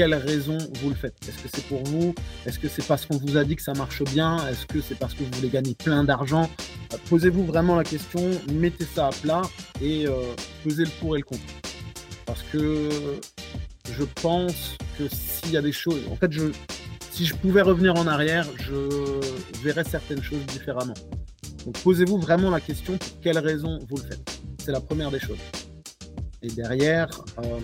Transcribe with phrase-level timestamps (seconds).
[0.00, 1.14] quelle raison vous le faites?
[1.28, 2.14] Est-ce que c'est pour vous?
[2.46, 4.38] Est-ce que c'est parce qu'on vous a dit que ça marche bien?
[4.48, 6.48] Est-ce que c'est parce que vous voulez gagner plein d'argent?
[6.94, 9.42] Euh, Posez-vous vraiment la question, mettez ça à plat
[9.82, 10.22] et euh,
[10.64, 11.42] le pour et le contre.
[12.24, 12.88] Parce que
[13.92, 16.44] je pense que s'il y a des choses, en fait, je,
[17.10, 19.20] si je pouvais revenir en arrière, je
[19.62, 20.94] verrais certaines choses différemment.
[21.66, 24.40] Donc posez-vous vraiment la question pour quelle raison vous le faites?
[24.64, 25.36] C'est la première des choses.
[26.42, 27.10] Et derrière,
[27.44, 27.58] euh,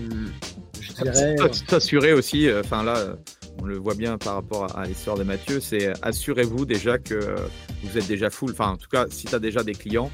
[1.02, 1.36] dirais.
[1.68, 3.16] S'assurer aussi, euh, enfin là,
[3.60, 7.36] on le voit bien par rapport à l'histoire de Mathieu, c'est assurez-vous déjà que
[7.82, 8.52] vous êtes déjà full.
[8.52, 10.10] Enfin, en tout cas, si tu as déjà des clients,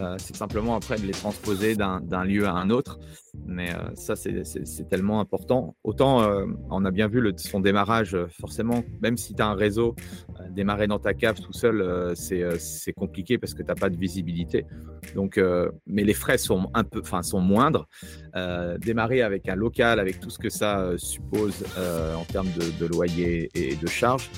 [0.00, 2.98] euh, c'est simplement après de les transposer d'un lieu à un autre.
[3.46, 5.76] Mais euh, ça, c'est tellement important.
[5.84, 9.54] Autant euh, on a bien vu le, son démarrage, forcément, même si tu as un
[9.54, 9.94] réseau,
[10.50, 14.66] démarrer dans ta cave tout seul, c'est compliqué parce que tu n'as pas de visibilité.
[15.14, 15.40] Donc,
[15.86, 17.88] mais les frais sont un peu, sont moindres.
[18.78, 21.64] démarrer avec un local, avec tout ce que ça suppose
[22.16, 24.30] en termes de, de loyer et de charges,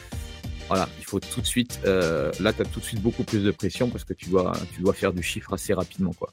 [0.69, 3.45] voilà, il faut tout de suite, euh, là, tu as tout de suite beaucoup plus
[3.45, 6.13] de pression parce que tu dois, tu dois faire du chiffre assez rapidement.
[6.13, 6.33] Quoi.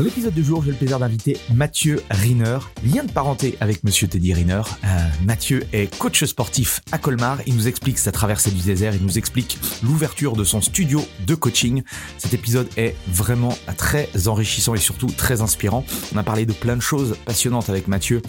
[0.00, 4.08] Dans l'épisode du jour, j'ai le plaisir d'inviter Mathieu Riner, lien de parenté avec Monsieur
[4.08, 4.62] Teddy Riner.
[4.82, 4.86] Euh,
[5.26, 7.40] Mathieu est coach sportif à Colmar.
[7.46, 8.94] Il nous explique sa traversée du désert.
[8.94, 11.82] Il nous explique l'ouverture de son studio de coaching.
[12.16, 15.84] Cet épisode est vraiment très enrichissant et surtout très inspirant.
[16.14, 18.22] On a parlé de plein de choses passionnantes avec Mathieu.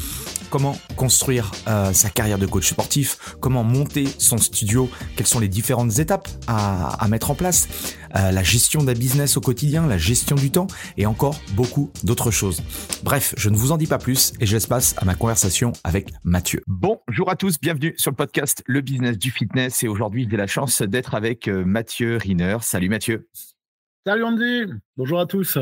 [0.50, 5.48] Comment construire euh, sa carrière de coach sportif, comment monter son studio, quelles sont les
[5.48, 7.70] différentes étapes à, à mettre en place,
[8.16, 10.68] euh, la gestion d'un business au quotidien, la gestion du temps
[10.98, 12.62] et encore beaucoup d'autres choses.
[13.04, 14.68] Bref, je ne vous en dis pas plus et je laisse
[14.98, 16.62] à ma conversation avec Mathieu.
[16.68, 20.48] Bonjour à tous, bienvenue sur le podcast Le Business du Fitness et aujourd'hui j'ai la
[20.48, 22.58] chance d'être avec euh, Mathieu Riner.
[22.62, 23.28] Salut Mathieu.
[24.04, 24.64] Salut Andy,
[24.98, 25.60] bonjour à tous.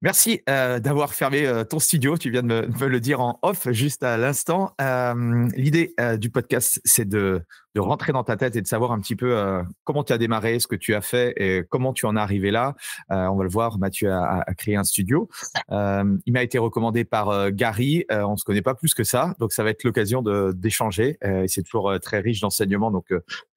[0.00, 2.18] Merci euh, d'avoir fermé euh, ton studio.
[2.18, 4.74] Tu viens de me, le dire en off juste à l'instant.
[4.80, 7.44] Euh, l'idée du podcast, c'est de,
[7.76, 10.66] rentrer dans ta tête et de savoir un petit peu comment tu as démarré, ce
[10.66, 12.74] que tu as fait et comment tu en es arrivé là.
[13.08, 15.28] on va le voir, Mathieu a, créé un studio.
[15.70, 18.04] il m'a été recommandé par Gary.
[18.10, 20.20] on ne se connaît pas plus que ça, donc ça va être l'occasion
[20.52, 21.16] d'échanger.
[21.46, 23.10] c'est toujours très riche d'enseignements, donc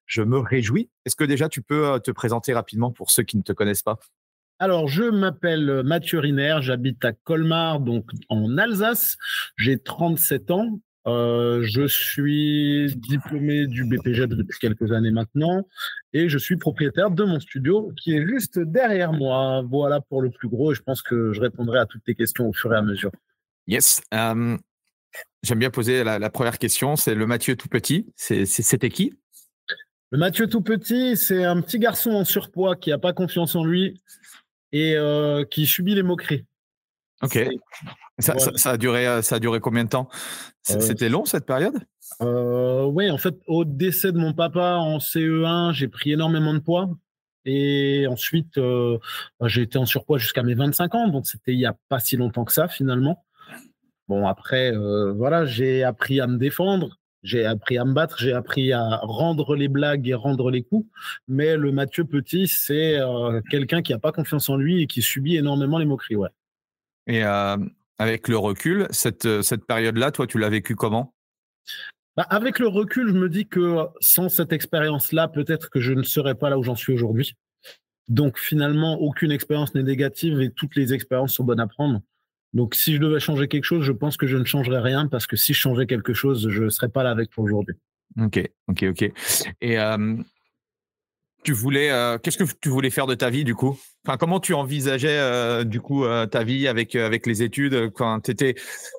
[0.06, 0.88] je me réjouis.
[1.04, 3.82] Est-ce que déjà tu peux euh, te présenter rapidement pour ceux qui ne te connaissent
[3.82, 3.98] pas?
[4.58, 9.18] Alors, je m'appelle Mathieu Riner, j'habite à Colmar, donc en Alsace.
[9.58, 10.80] J'ai 37 ans.
[11.06, 15.64] Euh, je suis diplômé du BPG depuis quelques années maintenant
[16.12, 19.62] et je suis propriétaire de mon studio qui est juste derrière moi.
[19.70, 20.74] Voilà pour le plus gros.
[20.74, 23.12] Je pense que je répondrai à toutes tes questions au fur et à mesure.
[23.68, 24.02] Yes.
[24.14, 24.56] Euh,
[25.44, 26.96] j'aime bien poser la, la, première question.
[26.96, 28.06] C'est le Mathieu tout petit.
[28.16, 29.14] C'était qui?
[30.12, 33.64] Le Mathieu tout petit, c'est un petit garçon en surpoids qui n'a pas confiance en
[33.64, 34.00] lui
[34.72, 36.44] et euh, qui subit les moqueries.
[37.22, 37.38] Ok.
[38.18, 38.34] Ça,
[38.64, 40.08] a duré, euh, ça a duré combien de temps?
[40.70, 41.78] Euh, C'était long cette période?
[42.20, 46.88] Oui, en fait, au décès de mon papa en CE1, j'ai pris énormément de poids.
[47.44, 51.08] Et ensuite, bah, j'ai été en surpoids jusqu'à mes 25 ans.
[51.08, 53.24] Donc, c'était il n'y a pas si longtemps que ça, finalement.
[54.08, 54.72] Bon, après,
[55.14, 56.98] voilà, j'ai appris à me défendre.
[57.26, 60.88] J'ai appris à me battre, j'ai appris à rendre les blagues et rendre les coups.
[61.26, 65.02] Mais le Mathieu Petit, c'est euh, quelqu'un qui n'a pas confiance en lui et qui
[65.02, 66.14] subit énormément les moqueries.
[66.14, 66.28] Ouais.
[67.08, 67.56] Et euh,
[67.98, 71.14] avec le recul, cette, euh, cette période-là, toi, tu l'as vécu comment?
[72.16, 76.04] Bah, Avec le recul, je me dis que sans cette expérience-là, peut-être que je ne
[76.04, 77.34] serais pas là où j'en suis aujourd'hui.
[78.06, 82.02] Donc finalement, aucune expérience n'est négative et toutes les expériences sont bonnes à prendre.
[82.52, 85.26] Donc, si je devais changer quelque chose, je pense que je ne changerais rien parce
[85.26, 87.74] que si je changeais quelque chose, je ne serais pas là avec toi aujourd'hui.
[88.18, 89.12] Ok, ok, ok.
[89.60, 89.76] Et
[91.44, 91.90] tu voulais,
[92.22, 93.78] qu'est-ce que tu voulais faire de ta vie du coup?
[94.04, 97.90] Enfin, comment tu envisageais du coup ta vie avec avec les études?
[97.92, 98.54] Quand tu étais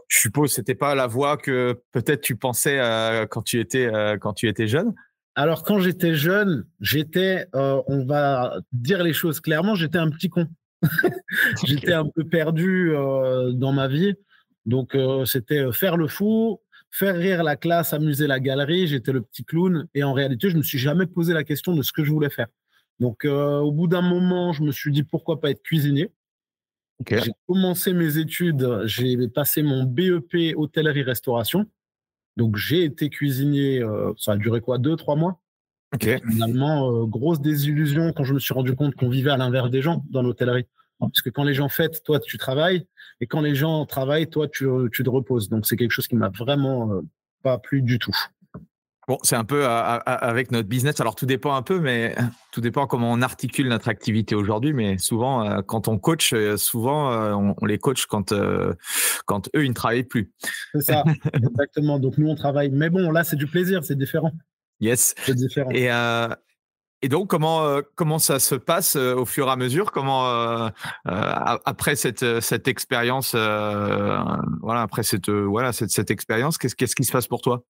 [0.07, 2.77] Je suppose c'était pas la voie que peut-être tu pensais
[3.29, 3.89] quand tu étais
[4.21, 4.93] quand tu étais jeune?
[5.35, 10.47] Alors quand j'étais jeune, j'étais, on va dire les choses clairement, j'étais un petit con.
[11.65, 12.91] j'étais un peu perdu
[13.53, 14.15] dans ma vie.
[14.65, 14.95] Donc
[15.25, 16.59] c'était faire le fou,
[16.91, 18.87] faire rire la classe, amuser la galerie.
[18.87, 19.87] J'étais le petit clown.
[19.93, 22.29] Et en réalité, je me suis jamais posé la question de ce que je voulais
[22.29, 22.47] faire.
[22.99, 26.11] Donc, euh, au bout d'un moment, je me suis dit pourquoi pas être cuisinier?
[27.07, 28.81] J'ai commencé mes études.
[28.85, 31.67] J'ai passé mon BEP hôtellerie-restauration.
[32.37, 33.81] Donc, j'ai été cuisinier.
[33.83, 34.79] Euh, ça a duré quoi?
[34.79, 35.39] Deux, trois mois?
[35.99, 39.81] Finalement, euh, grosse désillusion quand je me suis rendu compte qu'on vivait à l'inverse des
[39.81, 40.67] gens dans l'hôtellerie.
[40.99, 42.87] Parce que quand les gens fêtent, toi, tu travailles.
[43.21, 45.49] Et quand les gens travaillent, toi, tu, tu te reposes.
[45.49, 47.01] Donc, c'est quelque chose qui m'a vraiment euh,
[47.43, 48.15] pas plu du tout.
[49.07, 50.99] Bon, c'est un peu avec notre business.
[50.99, 52.13] Alors, tout dépend un peu, mais
[52.51, 54.73] tout dépend comment on articule notre activité aujourd'hui.
[54.73, 58.33] Mais souvent, euh, quand on coach, euh, souvent, on, les coach quand,
[59.25, 60.31] quand eux, ils ne travaillent plus.
[60.73, 61.99] C'est ça, exactement.
[61.99, 62.69] Donc, nous, on travaille.
[62.69, 64.33] Mais bon, là, c'est du plaisir, c'est différent.
[64.79, 65.15] Yes.
[65.23, 65.71] C'est différent.
[65.71, 65.89] Et,
[67.03, 69.91] et donc, comment, euh, comment ça se passe euh, au fur et à mesure?
[69.91, 70.69] Comment, euh,
[71.05, 77.11] après cette, cette expérience, voilà, après cette, voilà, cette, cette expérience, qu'est-ce, qu'est-ce qui se
[77.11, 77.63] passe pour toi?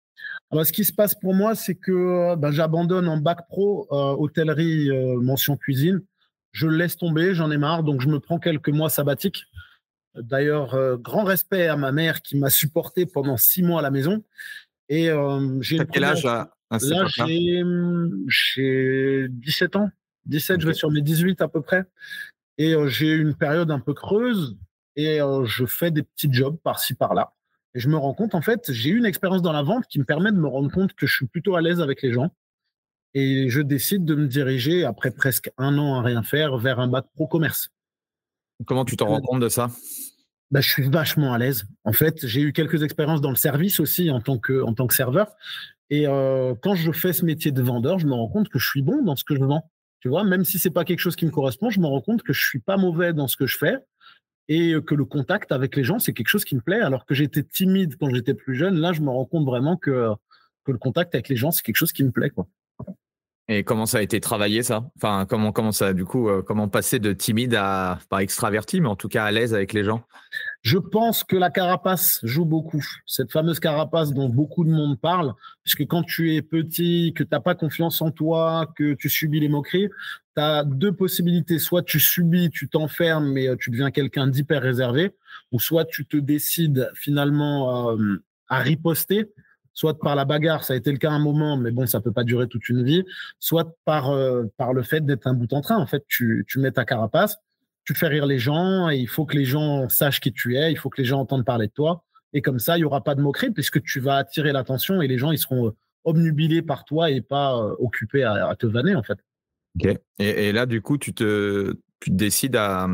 [0.50, 4.90] Alors, Ce qui se passe pour moi, c'est que ben, j'abandonne en bac pro hôtellerie,
[5.20, 6.00] mention cuisine.
[6.52, 9.44] Je le laisse tomber, j'en ai marre, donc je me prends quelques mois sabbatiques.
[10.14, 14.24] D'ailleurs, grand respect à ma mère qui m'a supporté pendant six mois à la maison.
[14.88, 15.10] Et
[15.60, 16.26] j'ai quel âge
[16.70, 17.06] ah, Là,
[18.26, 19.90] j'ai 17 ans.
[20.26, 21.84] 17, je vais sur mes 18 à peu près.
[22.58, 24.56] Et euh, j'ai une période un peu creuse
[24.96, 27.32] et euh, je fais des petits jobs par-ci, par-là.
[27.74, 30.04] Et je me rends compte, en fait, j'ai une expérience dans la vente qui me
[30.04, 32.30] permet de me rendre compte que je suis plutôt à l'aise avec les gens.
[33.14, 36.88] Et je décide de me diriger, après presque un an à rien faire, vers un
[36.88, 37.70] bac pro commerce.
[38.66, 39.70] Comment tu t'en rends compte de ça?
[40.50, 41.66] bah, je suis vachement à l'aise.
[41.84, 44.86] En fait, j'ai eu quelques expériences dans le service aussi en tant que, en tant
[44.86, 45.28] que serveur.
[45.90, 48.82] Et quand je fais ce métier de vendeur, je me rends compte que je suis
[48.82, 49.70] bon dans ce que je vends.
[50.00, 52.22] Tu vois, même si c'est pas quelque chose qui me correspond, je me rends compte
[52.22, 53.76] que je suis pas mauvais dans ce que je fais
[54.48, 56.80] et que le contact avec les gens, c'est quelque chose qui me plaît.
[56.80, 60.10] Alors que j'étais timide quand j'étais plus jeune, là, je me rends compte vraiment que,
[60.64, 62.30] que le contact avec les gens, c'est quelque chose qui me plaît.
[62.30, 62.46] Quoi.
[63.48, 64.90] Et comment ça a été travaillé ça?
[64.96, 68.96] Enfin, comment comment ça du coup comment passer de timide à pas extraverti, mais en
[68.96, 70.02] tout cas à l'aise avec les gens?
[70.62, 72.84] Je pense que la carapace joue beaucoup.
[73.06, 77.28] Cette fameuse carapace dont beaucoup de monde parle, puisque quand tu es petit, que tu
[77.30, 79.88] n'as pas confiance en toi, que tu subis les moqueries,
[80.36, 81.58] tu as deux possibilités.
[81.58, 85.14] Soit tu subis, tu t'enfermes, mais euh, tu deviens quelqu'un d'hyper réservé,
[85.52, 89.32] ou soit tu te décides finalement euh, à riposter
[89.78, 92.10] soit par la bagarre, ça a été le cas un moment, mais bon, ça peut
[92.10, 93.04] pas durer toute une vie,
[93.38, 95.76] soit par, euh, par le fait d'être un bout en train.
[95.76, 97.36] En fait, tu, tu mets ta carapace,
[97.88, 100.70] tu fais rire les gens, et il faut que les gens sachent qui tu es,
[100.70, 102.04] il faut que les gens entendent parler de toi.
[102.34, 105.08] Et comme ça, il y aura pas de moquerie, puisque tu vas attirer l'attention et
[105.08, 108.94] les gens, ils seront euh, obnubilés par toi et pas euh, occupés à, te vanner,
[108.94, 109.18] en fait.
[109.80, 109.98] Ok.
[110.18, 112.86] Et, là, du coup, tu te, tu décides à,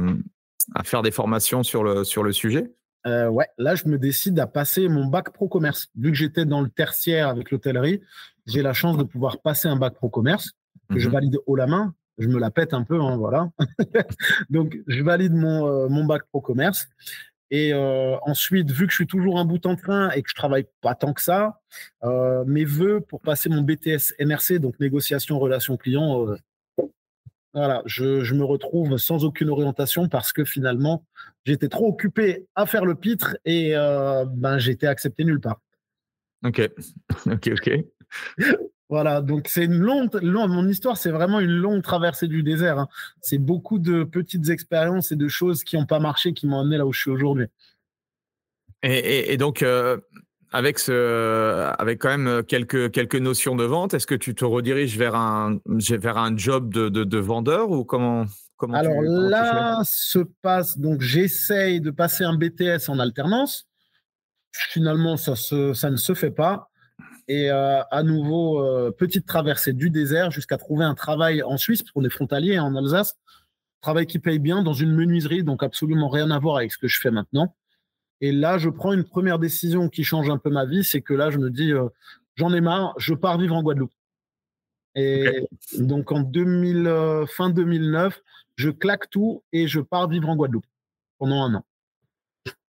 [0.77, 2.73] à faire des formations sur le, sur le sujet?
[3.09, 5.89] Euh, ouais, là, je me décide à passer mon bac pro commerce.
[5.99, 8.01] Vu que j'étais dans le tertiaire avec l'hôtellerie,
[8.47, 10.53] j'ai la chance de pouvoir passer un bac pro commerce
[10.89, 11.15] que je mhm.
[11.15, 11.97] valide haut la main.
[12.19, 13.51] Je me la pète un peu, hein, voilà.
[14.51, 16.89] Donc, je valide mon, euh, mon bac pro commerce.
[17.51, 20.35] Et euh, ensuite, vu que je suis toujours un bout en train et que je
[20.35, 21.61] travaille pas tant que ça,
[22.47, 26.27] mes voeux pour passer mon BTS MRC, donc négociation relation client,
[27.55, 31.07] voilà, je, me retrouve sans aucune orientation parce que finalement,
[31.45, 35.61] j'étais trop occupé à faire le pitre et euh, ben, j'étais accepté nulle part.
[36.45, 36.61] Ok,
[37.27, 37.71] ok, ok.
[38.91, 42.79] voilà, donc c'est une longue, mon histoire, c'est vraiment une longue traversée du désert.
[42.79, 42.89] Hein.
[43.21, 46.77] C'est beaucoup de petites expériences et de choses qui n'ont pas marché qui m'ont amené
[46.77, 47.47] là où je suis aujourd'hui.
[48.83, 49.97] Et, donc, euh,
[50.53, 54.99] avec ce, avec quand même quelques quelques notions de vente, est-ce que tu te rediriges
[54.99, 58.27] vers un vers un job de, de, vendeur ou comment
[58.59, 63.67] comment Alors là se passe donc j'essaye de passer un BTS en alternance.
[64.53, 66.71] Finalement ça se, ça ne se fait pas
[67.29, 71.83] et euh, à nouveau euh, petite traversée du désert jusqu'à trouver un travail en Suisse
[71.83, 73.17] parce qu'on est frontalier en Alsace,
[73.81, 76.89] travail qui paye bien dans une menuiserie donc absolument rien à voir avec ce que
[76.89, 77.55] je fais maintenant.
[78.21, 81.13] Et là, je prends une première décision qui change un peu ma vie, c'est que
[81.13, 81.89] là, je me dis, euh,
[82.37, 83.93] j'en ai marre, je pars vivre en Guadeloupe.
[84.95, 88.23] Et donc en 2000, euh, fin 2009,
[88.57, 90.67] je claque tout et je pars vivre en Guadeloupe
[91.19, 91.67] pendant un an.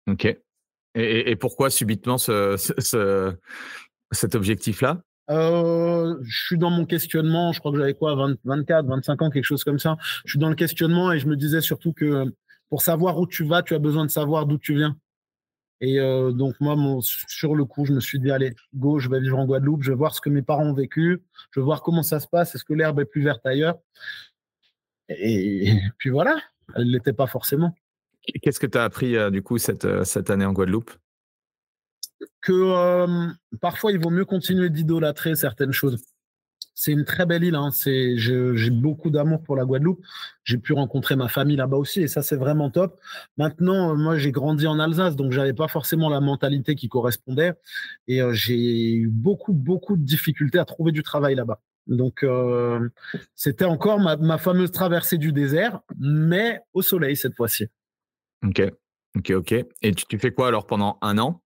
[0.07, 0.35] Ok.
[0.95, 3.35] Et, pourquoi subitement ce,
[4.15, 5.01] cet objectif-là?
[5.31, 9.43] Euh, je suis dans mon questionnement, je crois que j'avais quoi, 24, 25 ans, quelque
[9.43, 9.97] chose comme ça.
[10.25, 12.25] Je suis dans le questionnement et je me disais surtout que
[12.69, 14.97] pour savoir où tu vas, tu as besoin de savoir d'où tu viens.
[15.81, 19.19] Et euh, donc moi, sur le coup, je me suis dit, allez, go, je vais
[19.19, 21.81] vivre en Guadeloupe, je vais voir ce que mes parents ont vécu, je vais voir
[21.81, 23.77] comment ça se passe, est-ce que l'herbe est plus verte ailleurs?
[25.09, 26.39] Et puis voilà,
[26.75, 27.75] elle ne l'était pas forcément.
[28.41, 30.91] Qu'est-ce que tu as appris euh, du coup cette, euh, cette année en Guadeloupe?
[32.45, 33.27] Que
[33.59, 35.97] parfois, il vaut mieux continuer d'idolâtrer certaines choses
[36.75, 37.55] c'est une très belle île.
[37.55, 37.69] Hein.
[37.73, 40.03] j'ai beaucoup d'amour pour la Guadeloupe.
[40.43, 42.99] J'ai pu rencontrer ma famille là-bas aussi et ça, c'est vraiment top.
[43.37, 47.53] Maintenant, euh, moi, j'ai grandi en Alsace, donc j'avais pas forcément la mentalité qui correspondait
[48.07, 51.61] et euh, j'ai eu beaucoup, beaucoup de difficultés à trouver du travail là-bas.
[51.87, 52.89] Donc, euh,
[53.35, 57.67] c'était encore ma, fameuse traversée du désert, mais au soleil cette fois-ci.
[58.43, 58.61] Ok,
[59.15, 59.51] ok, ok.
[59.81, 61.41] Et tu fais quoi alors pendant un an?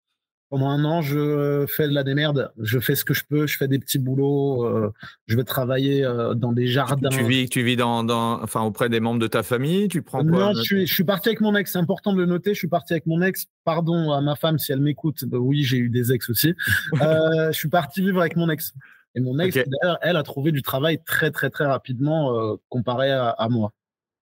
[0.49, 2.51] Pendant un an, je fais de la démerde.
[2.57, 3.45] Je fais ce que je peux.
[3.45, 4.65] Je fais des petits boulots.
[4.65, 4.91] Euh,
[5.27, 7.09] je vais travailler euh, dans des jardins.
[7.09, 9.87] Tu, vis, tu vis dans, dans, enfin, auprès des membres de ta famille?
[9.87, 11.71] Tu prends quoi Non, je suis, je suis, parti avec mon ex.
[11.71, 12.55] C'est important de le noter.
[12.55, 13.45] Je suis parti avec mon ex.
[13.63, 15.23] Pardon à ma femme si elle m'écoute.
[15.25, 16.55] Bah oui, j'ai eu des ex aussi.
[17.01, 18.73] euh, je suis parti vivre avec mon ex.
[19.13, 23.11] Et mon ex, d'ailleurs, elle a trouvé du travail très, très, très rapidement euh, comparé
[23.11, 23.71] à, à moi.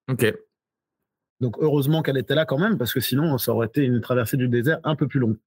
[0.10, 0.34] Ok.
[1.40, 4.38] Donc heureusement qu'elle était là quand même, parce que sinon, ça aurait été une traversée
[4.38, 5.38] du désert un peu plus longue.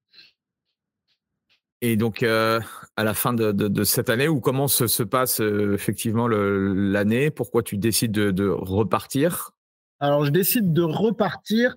[1.82, 2.60] Et donc, euh,
[2.96, 7.30] à la fin de, cette année, ou comment se, passe euh, effectivement l'année?
[7.30, 9.52] Pourquoi tu décides de, repartir?
[9.98, 11.74] Alors, je décide de repartir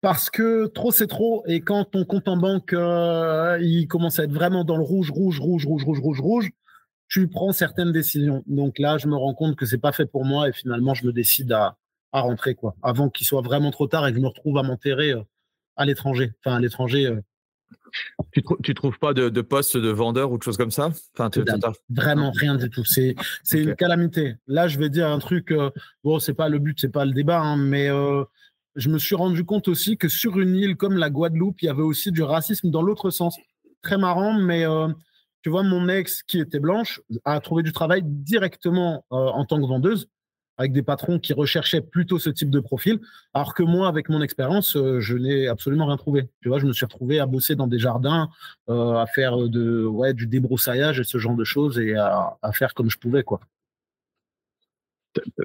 [0.00, 1.44] parce que trop, c'est trop.
[1.46, 5.10] Et quand ton compte en banque, euh, il commence à être vraiment dans le rouge,
[5.10, 6.50] rouge, rouge, rouge, rouge, rouge, rouge,
[7.08, 8.42] tu prends certaines décisions.
[8.46, 11.06] Donc là, je me rends compte que c'est pas fait pour moi et finalement, je
[11.06, 11.76] me décide à,
[12.12, 14.62] à rentrer, quoi, avant qu'il soit vraiment trop tard et que je me retrouve à
[14.62, 15.12] m'enterrer
[15.76, 16.32] à l'étranger.
[16.40, 17.14] Enfin, à l'étranger
[18.32, 20.90] tu, tu trouves pas de, poste de vendeur ou de choses comme ça?
[21.16, 21.30] Enfin,
[21.90, 22.84] Vraiment rien du tout.
[22.84, 23.14] C'est
[23.52, 24.36] une calamité.
[24.46, 25.50] Là, je vais dire un truc.
[25.50, 25.70] Euh,
[26.04, 28.24] bon, c'est pas le but, c'est pas le débat, hein, mais euh,
[28.76, 31.68] je me suis rendu compte aussi que sur une île comme la Guadeloupe, il y
[31.68, 33.36] avait aussi du racisme dans l'autre sens.
[33.82, 34.88] Très marrant, mais euh,
[35.42, 39.66] tu vois, mon ex qui était blanche a trouvé du travail directement en tant que
[39.66, 40.08] vendeuse
[40.62, 43.00] avec des patrons qui recherchaient plutôt ce type de profil,
[43.34, 46.28] alors que moi, avec mon expérience, euh, je n'ai absolument rien trouvé.
[46.40, 48.30] Tu vois, je me suis retrouvé à bosser dans des jardins,
[48.68, 52.74] euh, à faire de, ouais, du débroussaillage et ce genre de choses et à, faire
[52.74, 53.40] comme je pouvais, quoi.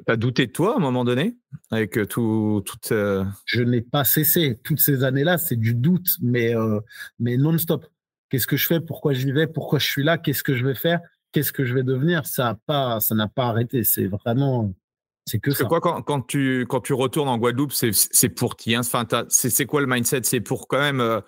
[0.05, 1.36] T'as douté de toi à un moment donné
[1.71, 2.93] avec euh, tout, toute.
[2.93, 6.53] Je n'ai pas cessé toutes ces années-là, c'est du doute, mais
[7.19, 7.86] mais non-stop.
[8.29, 8.79] Qu'est-ce que je fais?
[8.79, 9.47] Pourquoi j'y vais?
[9.47, 10.17] Pourquoi je suis là?
[10.17, 11.01] Qu'est-ce que je vais faire?
[11.31, 12.25] Qu'est-ce que je vais devenir?
[12.25, 13.83] Ça a pas, ça n'a pas arrêté.
[13.83, 14.74] C'est vraiment
[15.27, 19.65] c'est que Quoi, quand, tu, quand tu retournes en Guadeloupe, c'est pour qui enfin, C'est
[19.65, 20.22] quoi le mindset?
[20.24, 21.19] C'est pour quand même euh,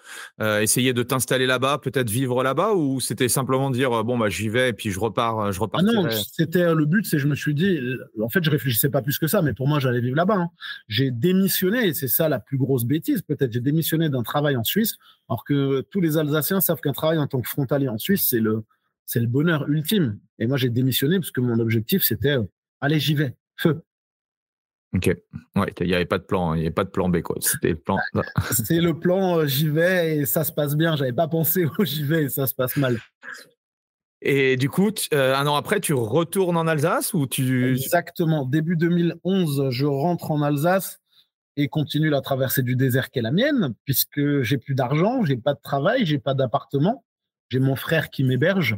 [0.41, 4.29] euh, essayer de t'installer là-bas, peut-être vivre là-bas, ou c'était simplement dire euh, bon bah
[4.29, 5.81] j'y vais et puis je repars, je repars.
[5.81, 7.77] Ah non, c'était le but, c'est je me suis dit,
[8.21, 10.37] en fait, je réfléchissais pas plus que ça, mais pour moi, j'allais vivre là-bas.
[10.37, 10.49] Hein.
[10.87, 13.51] J'ai démissionné, et c'est ça la plus grosse bêtise, peut-être.
[13.51, 14.95] J'ai démissionné d'un travail en Suisse,
[15.27, 18.39] alors que tous les Alsaciens savent qu'un travail en tant que frontalier en Suisse, c'est
[18.39, 18.63] le,
[19.05, 20.19] c'est le bonheur ultime.
[20.39, 22.37] Et moi, j'ai démissionné parce que mon objectif, c'était
[22.79, 23.81] allez, j'y vais, feu.
[24.95, 25.15] Ok.
[25.55, 27.35] Ouais, il n'y avait pas de plan, il n'y avait pas de plan B, quoi.
[27.41, 27.97] C'était le plan.
[28.51, 30.95] C'est le plan, euh, j'y vais et ça se passe bien.
[30.95, 32.99] J'avais pas pensé au j'y vais et ça se passe mal.
[34.21, 37.71] Et du coup, euh, un an après, tu retournes en Alsace ou tu.
[37.71, 38.45] Exactement.
[38.45, 40.99] Début 2011, je rentre en Alsace
[41.55, 45.37] et continue la traversée du désert qui est la mienne, puisque j'ai plus d'argent, j'ai
[45.37, 47.05] pas de travail, j'ai pas d'appartement.
[47.49, 48.77] J'ai mon frère qui m'héberge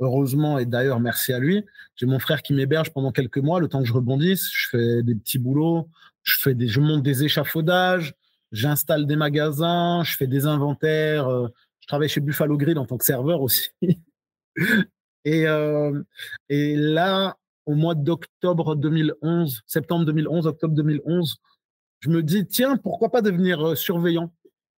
[0.00, 1.64] heureusement, et d'ailleurs merci à lui,
[1.96, 4.50] j'ai mon frère qui m'héberge pendant quelques mois, le temps que je rebondisse.
[4.52, 5.88] Je fais des petits boulots,
[6.22, 8.14] je, fais des, je monte des échafaudages,
[8.52, 11.28] j'installe des magasins, je fais des inventaires.
[11.28, 11.48] Euh,
[11.80, 13.70] je travaille chez Buffalo Grill en tant que serveur aussi.
[15.24, 16.02] et, euh,
[16.48, 21.36] et là, au mois d'octobre 2011, septembre 2011, octobre 2011,
[22.00, 24.32] je me dis, tiens, pourquoi pas devenir euh, surveillant?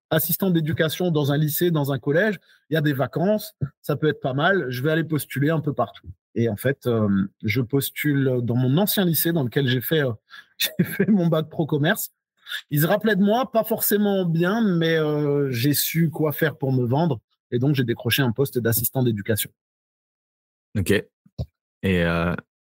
[0.09, 2.39] Assistant d'éducation dans un lycée, dans un collège,
[2.69, 5.59] il y a des vacances, ça peut être pas mal, je vais aller postuler un
[5.59, 6.07] peu partout.
[6.35, 10.13] Et en fait, euh, je postule dans mon ancien lycée dans lequel j'ai fait, euh,
[10.83, 12.11] fait mon bac pro commerce.
[12.71, 16.71] Ils se rappelaient de moi, pas forcément bien, mais euh, j'ai su quoi faire pour
[16.71, 17.19] me vendre.
[17.51, 19.51] Et donc, j'ai décroché un poste d'assistant d'éducation.
[20.77, 20.91] Ok.
[21.83, 22.03] Et,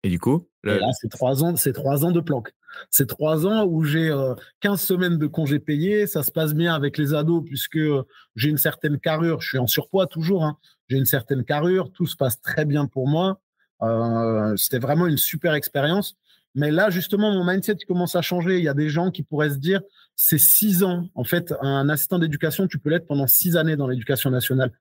[0.04, 2.52] et du coup là, c'est trois ans, c'est trois ans de planque.
[2.90, 4.14] C'est trois ans où j'ai
[4.60, 6.06] 15 euh, semaines de congés payés.
[6.06, 8.02] Ça se passe bien avec les ados puisque euh,
[8.36, 9.40] j'ai une certaine carrure.
[9.40, 10.44] Je suis en surpoids toujours.
[10.44, 10.58] Hein.
[10.88, 11.90] J'ai une certaine carrure.
[11.92, 13.40] Tout se passe très bien pour moi.
[13.82, 16.16] Euh, c'était vraiment une super expérience.
[16.54, 18.58] Mais là, justement, mon mindset commence à changer.
[18.58, 19.80] Il y a des gens qui pourraient se dire,
[20.14, 21.08] c'est six ans.
[21.14, 24.72] En fait, un assistant d'éducation, tu peux l'être pendant six années dans l'éducation nationale.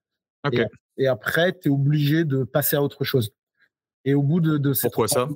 [0.97, 3.31] et après, tu es obligé de passer à autre chose.
[4.05, 5.27] Et au bout de, de Pourquoi ça?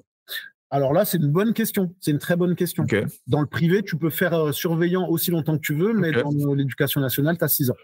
[0.69, 1.95] Alors là, c'est une bonne question.
[2.01, 2.85] C'est une très bonne question.
[3.27, 6.53] Dans le privé, tu peux faire euh, surveillant aussi longtemps que tu veux, mais dans
[6.53, 7.75] l'éducation nationale, tu as 6 ans.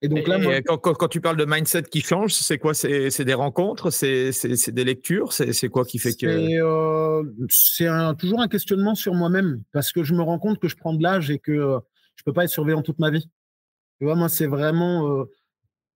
[0.00, 2.74] Et donc là, quand, tu parles de mindset qui change, c'est quoi?
[2.74, 3.90] C'est des rencontres?
[3.90, 5.32] C'est des lectures?
[5.32, 6.26] C'est quoi qui fait que.
[7.48, 10.76] C'est euh, toujours un questionnement sur moi-même, parce que je me rends compte que je
[10.76, 11.78] prends de l'âge et que euh,
[12.16, 13.30] je ne peux pas être surveillant toute ma vie.
[13.98, 15.24] Tu vois, moi, c'est vraiment.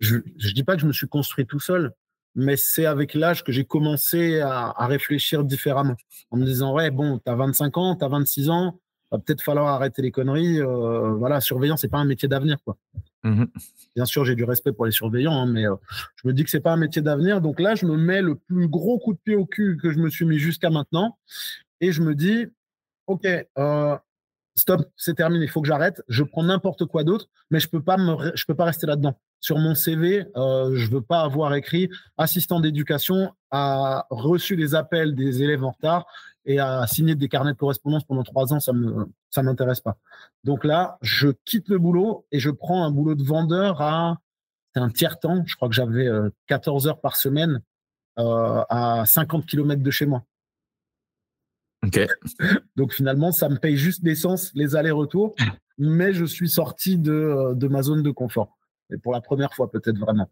[0.00, 1.92] je ne dis pas que je me suis construit tout seul,
[2.34, 5.96] mais c'est avec l'âge que j'ai commencé à, réfléchir différemment.
[6.30, 8.78] En me disant, ouais, bon, tu as 25 ans, tu as 26 ans,
[9.10, 10.60] va peut-être falloir arrêter les conneries.
[10.60, 12.76] Euh, voilà, surveillant, c'est pas un métier d'avenir, quoi.
[13.24, 13.44] Mmh
[13.94, 15.74] Bien sûr, j'ai du respect pour les surveillants, hein, mais euh,
[16.16, 17.40] je me dis que c'est pas un métier d'avenir.
[17.40, 19.98] Donc là, je me mets le plus gros coup de pied au cul que je
[19.98, 21.18] me suis mis jusqu'à maintenant,
[21.80, 22.46] et je me dis,
[23.06, 23.26] ok,
[23.58, 23.96] euh,
[24.54, 26.02] stop, c'est terminé, il faut que j'arrête.
[26.08, 27.96] Je prends n'importe quoi d'autre, mais je peux pas
[28.46, 29.18] peux pas rester là-dedans.
[29.40, 35.14] Sur mon CV, euh, je veux pas avoir écrit assistant d'éducation, a reçu les appels
[35.14, 36.06] des élèves en retard
[36.44, 39.96] et a signé des carnets de correspondance pendant trois ans, ça me, ça m'intéresse pas.
[40.44, 44.18] Donc là, je quitte le boulot et je prends un boulot de vendeur à
[44.74, 45.42] un tiers temps.
[45.46, 46.08] Je crois que j'avais
[46.46, 47.62] 14 euh, heures par semaine
[48.18, 50.24] euh, à 50 km de chez moi.
[52.76, 55.34] Donc finalement, ça me paye juste l'essence, les allers-retours,
[55.78, 58.58] mais je suis sorti de, de, ma zone de confort.
[58.92, 60.30] Et pour la première fois, peut-être vraiment.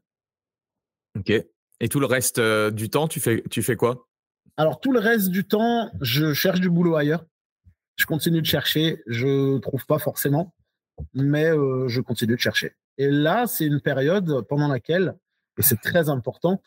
[1.19, 1.33] Ok.
[1.81, 4.07] Et tout le reste euh, du temps, tu fais, tu fais quoi?
[4.57, 7.25] Alors, tout le reste du temps, je cherche du boulot ailleurs.
[7.97, 9.03] Je continue de chercher.
[9.07, 10.55] Je ne trouve pas forcément,
[11.15, 12.75] mais euh, je continue de chercher.
[12.99, 15.17] Et là, c'est une période pendant laquelle,
[15.59, 16.61] et c'est très important,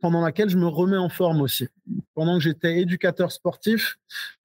[0.00, 1.68] pendant laquelle je me remets en forme aussi.
[2.14, 3.98] Pendant que j'étais éducateur sportif,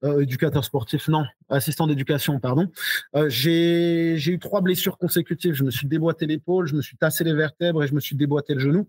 [0.04, 2.70] euh, éducateur sportif, non, assistant d'éducation, pardon,
[3.14, 5.54] euh, j'ai eu trois blessures consécutives.
[5.54, 8.16] Je me suis déboîté l'épaule, je me suis tassé les vertèbres et je me suis
[8.16, 8.88] déboîté le genou.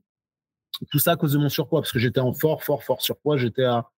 [0.91, 3.37] Tout ça à cause de mon surpoids, parce que j'étais en fort, fort, fort surpoids.
[3.37, 3.89] J'étais à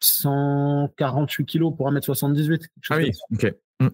[0.00, 2.68] 148 kilos pour 1m78.
[2.90, 3.54] Ah oui, ok.
[3.80, 3.88] Mm.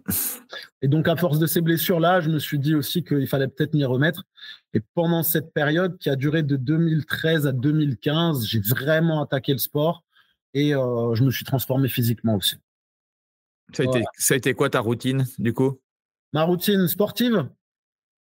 [0.83, 3.75] Et donc, à force de ces blessures-là, je me suis dit aussi qu'il fallait peut-être
[3.75, 4.25] m'y remettre.
[4.75, 9.59] Et pendant cette période qui a duré de 2013 à 2015, j'ai vraiment attaqué le
[9.59, 10.05] sport
[10.55, 12.57] et euh, je me suis transformé physiquement aussi.
[13.73, 15.81] Ça a, été, quoi ta routine du coup?
[16.33, 17.49] Ma routine sportive?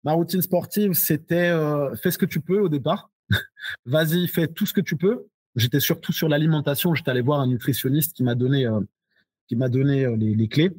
[0.04, 3.12] Ma routine sportive, c'était euh, fais ce que tu peux au départ.
[3.86, 5.28] Vas-y, fais tout ce que tu peux.
[5.56, 6.96] J'étais surtout sur l'alimentation.
[6.96, 8.82] J'étais allé voir un nutritionniste qui m'a donné, euh,
[9.48, 10.72] qui m'a donné les, clés.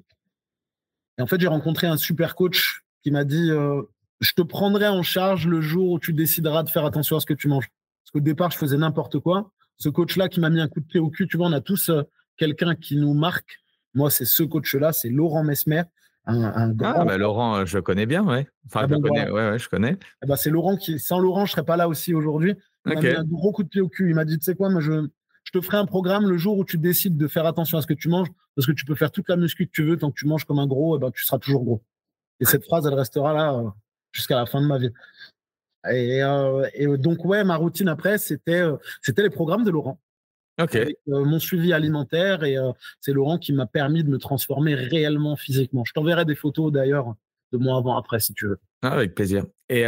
[1.18, 3.82] Et en fait, j'ai rencontré un super coach qui m'a dit euh,
[4.20, 7.26] Je te prendrai en charge le jour où tu décideras de faire attention à ce
[7.26, 7.68] que tu manges.
[8.04, 9.50] Parce qu'au départ, je faisais n'importe quoi.
[9.78, 11.60] Ce coach-là qui m'a mis un coup de pied au cul, tu vois, on a
[11.60, 12.02] tous euh,
[12.36, 13.60] quelqu'un qui nous marque.
[13.94, 15.82] Moi, c'est ce coach-là, c'est Laurent Mesmer.
[16.28, 18.48] Un, Ah, bah Laurent, euh, je connais bien, ouais.
[18.66, 19.96] Enfin, ah je, connais, ouais, ouais, je connais.
[20.24, 22.54] Eh ben, c'est Laurent qui, sans Laurent, je serais pas là aussi aujourd'hui.
[22.84, 24.10] Il m'a mis un gros coup de pied au cul.
[24.10, 25.08] Il m'a dit, tu sais quoi, moi, je,
[25.46, 27.86] je te ferai un programme le jour où tu décides de faire attention à ce
[27.86, 30.10] que tu manges, parce que tu peux faire toute la muscu que tu veux, tant
[30.10, 31.82] que tu manges comme un gros, eh ben, tu seras toujours gros.
[32.40, 33.70] Et cette phrase, elle restera là euh,
[34.12, 34.90] jusqu'à la fin de ma vie.
[35.88, 40.00] Et, euh, donc, ouais, ma routine après, c'était euh, c'était les programmes de Laurent.
[40.60, 40.78] Ok.
[41.06, 42.56] mon suivi alimentaire, et
[43.02, 45.84] c'est Laurent qui m'a permis de me transformer réellement physiquement.
[45.84, 47.14] Je t'enverrai des photos d'ailleurs
[47.52, 48.58] de moi avant après, si tu veux.
[48.80, 49.44] Ah, avec plaisir.
[49.68, 49.84] Et,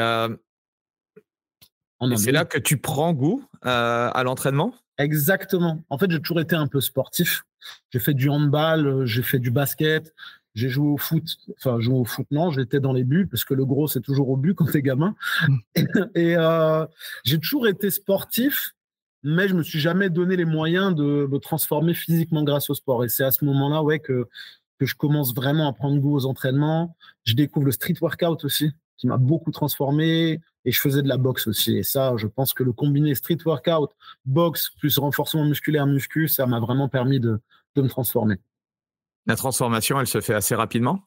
[2.16, 4.74] c'est là que tu prends goût à l'entraînement?
[4.98, 5.82] Exactement.
[5.90, 7.44] En fait, j'ai toujours été un peu sportif.
[7.90, 10.12] J'ai fait du handball, euh, j'ai fait du basket,
[10.54, 11.24] j'ai joué au foot.
[11.56, 14.28] Enfin, joué au foot, non, j'étais dans les buts parce que le gros, c'est toujours
[14.28, 15.14] au but quand t'es gamin.
[16.14, 16.84] Et, euh,
[17.24, 18.74] j'ai toujours été sportif,
[19.22, 23.04] mais je me suis jamais donné les moyens de me transformer physiquement grâce au sport.
[23.04, 24.28] Et c'est à ce moment-là, ouais, que,
[24.78, 26.96] que je commence vraiment à prendre goût aux entraînements.
[27.24, 31.16] Je découvre le street workout aussi, qui m'a beaucoup transformé et je faisais de la
[31.16, 31.78] boxe aussi.
[31.78, 33.90] Et ça, je pense que le combiné street workout,
[34.26, 37.40] boxe, plus renforcement musculaire, muscu, ça m'a vraiment permis de,
[37.76, 38.36] de, me transformer.
[39.26, 41.00] La transformation, elle se fait assez rapidement?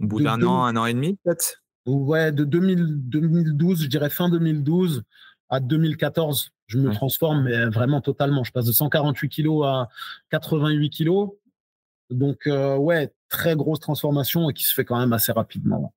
[0.00, 1.62] Au bout d'un an, un an et demi peut-être?
[1.86, 5.02] Ouais, de 2012, je dirais fin 2012
[5.48, 8.44] à 2014, je me transforme, mais vraiment totalement.
[8.44, 9.88] Je passe de 148 kilos à
[10.30, 11.30] 88 kilos.
[12.10, 15.94] Donc, euh, ouais, très grosse transformation et qui se fait quand même assez rapidement.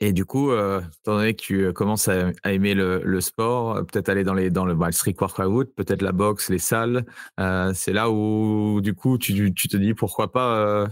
[0.00, 3.82] Et du coup, euh, étant donné que tu euh, commences à, aimer le, sport, euh,
[3.82, 7.04] peut-être aller dans, les, dans le, bah, street workout, peut-être la boxe, les salles,
[7.74, 10.88] c'est là où du coup tu, tu, te dis pourquoi pas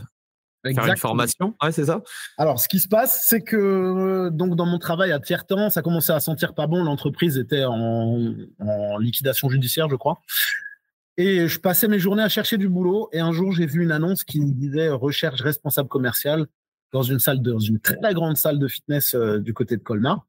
[0.64, 1.54] faire une formation.
[1.62, 2.02] Ouais, c'est ça.
[2.36, 5.82] Alors, ce qui se passe, c'est que donc dans mon travail à tiers temps, ça
[5.82, 6.82] commençait à sentir pas bon.
[6.82, 10.20] L'entreprise était en, en liquidation judiciaire, je crois.
[11.16, 13.08] Et je passais mes journées à chercher du boulot.
[13.12, 16.46] Et un jour, j'ai vu une annonce qui disait recherche responsable commercial
[16.92, 19.82] dans une salle, de, dans une très grande salle de fitness euh, du côté de
[19.82, 20.26] Colmar.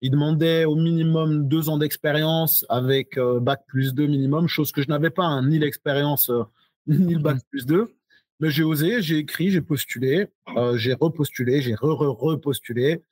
[0.00, 4.82] Il demandait au minimum deux ans d'expérience avec euh, bac plus 2 minimum, chose que
[4.82, 6.44] je n'avais pas, hein, ni l'expérience euh,
[6.86, 7.94] ni le bac plus 2.
[8.40, 10.26] Mais j'ai osé, j'ai écrit, j'ai postulé,
[10.74, 13.02] j'ai repostulé, j'ai re-repostulé.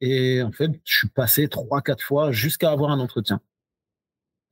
[0.00, 3.40] et en fait, je suis passé trois, quatre fois jusqu'à avoir un entretien.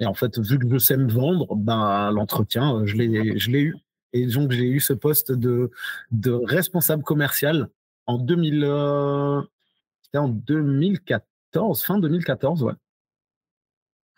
[0.01, 3.77] Et en fait, vu que je sais me vendre, ben, l'entretien, je l'ai eu.
[4.13, 5.71] Et donc, j'ai eu ce poste de,
[6.11, 7.69] de responsable commercial
[8.07, 12.73] en 2000, en 2014, fin 2014, ouais.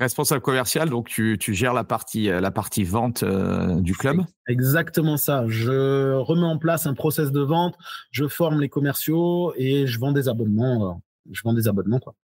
[0.01, 5.17] Responsable commercial, donc tu, tu, gères la partie, la partie vente euh, du club Exactement
[5.17, 5.45] ça.
[5.47, 7.77] Je remets en place un process de vente,
[8.11, 10.91] je forme les commerciaux et je vends des abonnements.
[10.91, 10.95] Euh,
[11.31, 12.15] je vends des abonnements, quoi.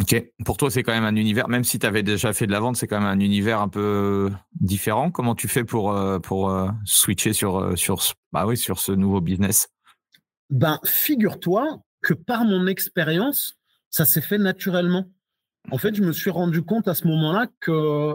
[0.00, 0.22] Ok.
[0.44, 2.60] Pour toi, c'est quand même un univers, même si tu avais déjà fait de la
[2.60, 4.30] vente, c'est quand même un univers un peu
[4.60, 5.10] différent.
[5.10, 6.54] Comment tu fais pour, euh, pour
[6.84, 9.68] switcher sur, sur, bah oui, sur ce nouveau business?
[10.50, 13.54] Ben, figure-toi que par mon expérience,
[13.90, 15.06] ça s'est fait naturellement.
[15.70, 18.14] En fait, je me suis rendu compte à ce moment-là que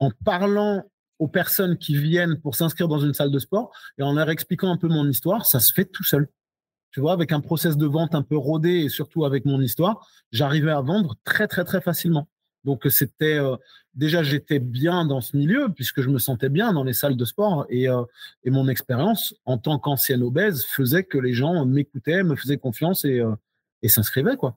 [0.00, 0.82] en parlant
[1.18, 4.72] aux personnes qui viennent pour s'inscrire dans une salle de sport et en leur expliquant
[4.72, 6.28] un peu mon histoire, ça se fait tout seul.
[6.92, 10.08] Tu vois, avec un process de vente un peu rodé et surtout avec mon histoire,
[10.32, 12.28] j'arrivais à vendre très, très, très facilement.
[12.64, 13.56] Donc, c'était euh,
[13.94, 17.24] déjà, j'étais bien dans ce milieu puisque je me sentais bien dans les salles de
[17.24, 18.02] sport et, euh,
[18.46, 23.20] mon expérience en tant qu'ancienne obèse faisait que les gens m'écoutaient, me faisaient confiance et,
[23.20, 23.34] euh,
[23.86, 24.56] s'inscrivaient, quoi.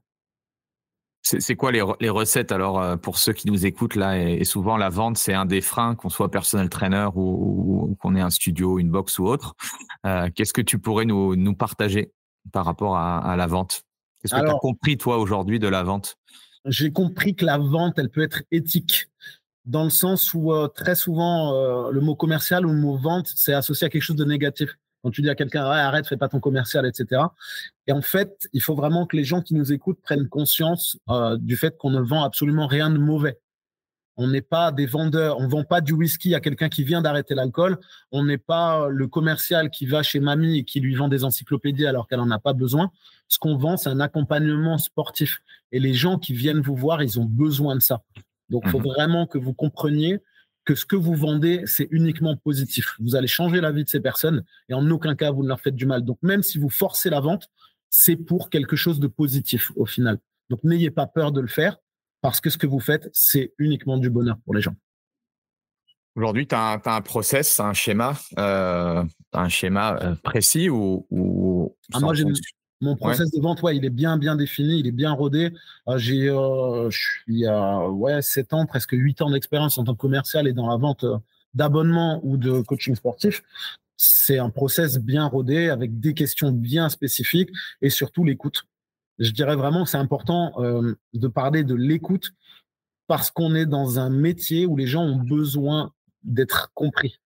[1.25, 4.19] C'est quoi les, recettes alors pour ceux qui nous écoutent là?
[4.19, 8.21] Et, souvent la vente c'est un des freins qu'on soit personnel trainer ou, qu'on ait
[8.21, 9.55] un studio, une box ou autre.
[10.03, 12.11] Qu'est-ce que tu pourrais nous partager?
[12.51, 13.83] Par rapport à, à la vente?
[14.21, 16.15] Qu'est-ce que tu as compris toi aujourd'hui de la vente?
[16.65, 19.09] J'ai compris que la vente, elle peut être éthique,
[19.65, 23.31] dans le sens où euh, très souvent, euh, le mot commercial ou le mot vente,
[23.35, 24.77] c'est associé à quelque chose de négatif.
[25.03, 27.21] Quand tu dis à quelqu'un, arrête, fais pas ton commercial, etc.
[27.87, 31.37] Et en fait, il faut vraiment que les gens qui nous écoutent prennent conscience euh,
[31.37, 33.37] du fait qu'on ne vend absolument rien de mauvais.
[34.15, 37.33] On n'est pas des vendeurs, on vend pas du whisky à quelqu'un qui vient d'arrêter
[37.33, 37.79] l'alcool.
[38.11, 41.87] On n'est pas le commercial qui va chez mamie et qui lui vend des encyclopédies
[41.87, 42.91] alors qu'elle en a pas besoin.
[43.27, 45.39] Ce qu'on vend, c'est un accompagnement sportif.
[45.71, 48.03] Et les gens qui viennent vous voir, ils ont besoin de ça.
[48.49, 48.85] Donc, il faut mhm.
[48.85, 50.19] vraiment que vous compreniez
[50.65, 52.95] que ce que vous vendez, c'est uniquement positif.
[52.99, 55.59] Vous allez changer la vie de ces personnes et en aucun cas, vous ne leur
[55.59, 56.03] faites du mal.
[56.03, 57.49] Donc, même si vous forcez la vente,
[57.89, 60.19] c'est pour quelque chose de positif au final.
[60.49, 61.77] Donc, n'ayez pas peur de le faire
[62.23, 64.75] parce que ce que vous faites, c'est uniquement du bonheur pour les gens.
[66.15, 71.05] Aujourd'hui, tu as, un process, un schéma, euh, un schéma euh, précis ou,
[71.91, 72.13] ah, moi,
[72.79, 75.51] mon process de vente, ouais, il est bien, bien défini, il est bien rodé.
[75.89, 79.93] Euh, j'ai, euh, je suis à ouais, 7 ans, presque 8 ans d'expérience en tant
[79.93, 81.05] que commercial et dans la vente
[81.53, 83.43] d'abonnement ou de coaching sportif.
[83.97, 87.49] C'est un process bien rodé avec des questions bien spécifiques
[87.81, 88.65] et surtout l'écoute
[89.19, 92.31] je dirais vraiment que c'est important euh, de parler de l'écoute
[93.07, 95.91] parce qu'on est dans un métier où les gens ont besoin
[96.23, 97.19] d'être compris.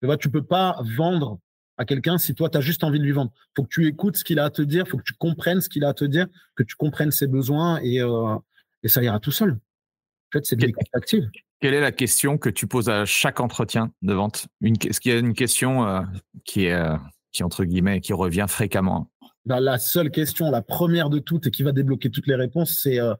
[0.00, 1.38] Tu vois, tu peux pas vendre
[1.78, 3.32] à quelqu'un si toi, tu as juste envie de lui vendre.
[3.34, 5.14] Il faut que tu écoutes ce qu'il a à te dire, il faut que tu
[5.14, 8.36] comprennes ce qu'il a à te dire, que tu comprennes ses besoins et, euh,
[8.82, 9.52] et ça ira tout seul.
[9.52, 11.28] En fait, c'est de l'écoute active.
[11.60, 14.46] Quelle est la question que tu poses à chaque entretien de vente?
[14.62, 16.02] Est-ce qu'il y a une question euh,
[16.44, 16.86] qui est,
[17.30, 19.10] qui, entre guillemets, qui revient fréquemment?
[19.44, 22.78] Bah, la seule question, la première de toutes et qui va débloquer toutes les réponses,
[22.82, 23.14] c'est euh,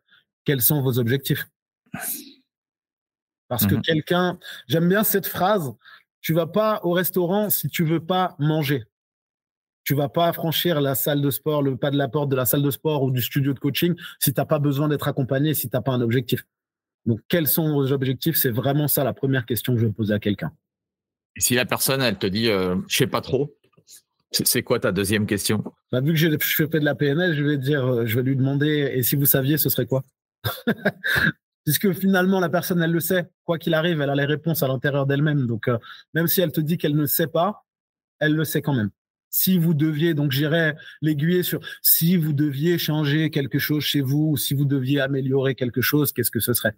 [0.45, 1.49] quels sont vos objectifs?
[3.49, 5.75] Parce que mmh quelqu'un, j'aime bien cette phrase,
[6.21, 8.85] tu vas pas au restaurant si tu veux pas manger.
[9.85, 12.47] Tu vas pas franchir la salle de sport, le pas de la porte de la
[12.47, 15.55] salle de sport ou du studio de coaching si tu n'as pas besoin d'être accompagné,
[15.55, 16.47] si tu n'as pas un objectif.
[17.05, 18.37] Donc, quels sont vos objectifs?
[18.37, 20.53] C'est vraiment ça la première question que je vais poser à quelqu'un.
[21.35, 23.57] Et si la personne, elle te dit, euh, je sais pas trop,
[24.33, 25.63] c'est quoi ta deuxième question?
[25.91, 28.37] Bah, Vu que je, fais de la PNL, je vais dire, euh, je vais lui
[28.37, 30.05] demander, et si vous saviez, ce serait quoi?
[31.65, 33.29] Puisque finalement, la personne, elle le sait.
[33.45, 35.47] Quoi qu'il arrive, elle a les réponses à l'intérieur d'elle-même.
[35.47, 35.79] Donc, euh,
[36.15, 37.65] même si elle te dit qu'elle ne sait pas,
[38.19, 38.91] elle le sait quand même.
[39.31, 44.31] Si vous deviez, donc j'irais l'aiguiller sur, si vous deviez changer quelque chose chez vous,
[44.33, 46.75] ou si vous deviez améliorer quelque chose, qu'est-ce que ce serait?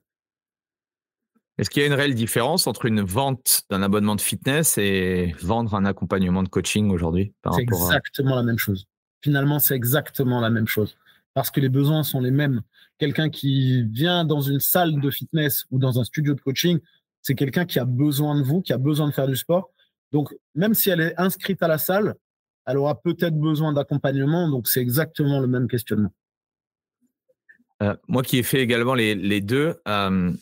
[1.59, 5.35] Est-ce qu'il y a une réelle différence entre une vente d'un abonnement de fitness et
[5.41, 8.87] vendre un accompagnement de coaching aujourd'hui C'est exactement la même chose.
[9.23, 10.97] Finalement, c'est exactement la même chose.
[11.33, 12.63] Parce que les besoins sont les mêmes.
[12.99, 16.81] Quelqu'un qui vient dans une salle de fitness ou dans un studio de coaching,
[17.23, 19.71] c'est quelqu'un qui a besoin de vous, qui a besoin de faire du sport.
[20.13, 22.15] Donc, même si elle est inscrite à la salle,
[22.67, 24.49] elle aura peut-être besoin d'accompagnement.
[24.49, 26.13] Donc, c'est exactement le même questionnement.
[27.83, 30.33] Euh, moi qui ai fait également les, deux, euh,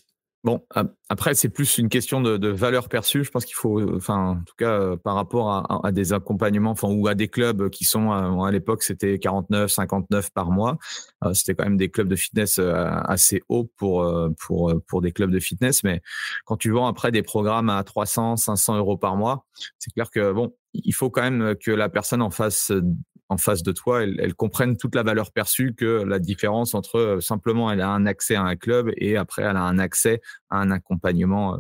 [0.44, 0.60] Bon,
[1.08, 3.22] après, c'est plus une question de, valeur perçue.
[3.22, 6.88] Je pense qu'il faut, enfin, en tout cas, euh, par rapport à, des accompagnements, enfin,
[6.88, 10.78] ou à des clubs qui sont, euh, à l'époque, c'était 49, 59 par mois.
[11.24, 14.04] Euh, c'était quand même des clubs de fitness assez hauts pour,
[14.40, 15.84] pour, pour des clubs de fitness.
[15.84, 16.02] Mais
[16.44, 19.46] quand tu vends après des programmes à 300, 500 euros par mois,
[19.78, 22.72] c'est clair que, bon, il faut quand même que la personne en face
[23.32, 27.20] en face de toi, elle, comprenne toute la valeur perçue que la différence entre euh,
[27.20, 30.58] simplement elle a un accès à un club et après elle a un accès à
[30.58, 31.58] un accompagnement euh,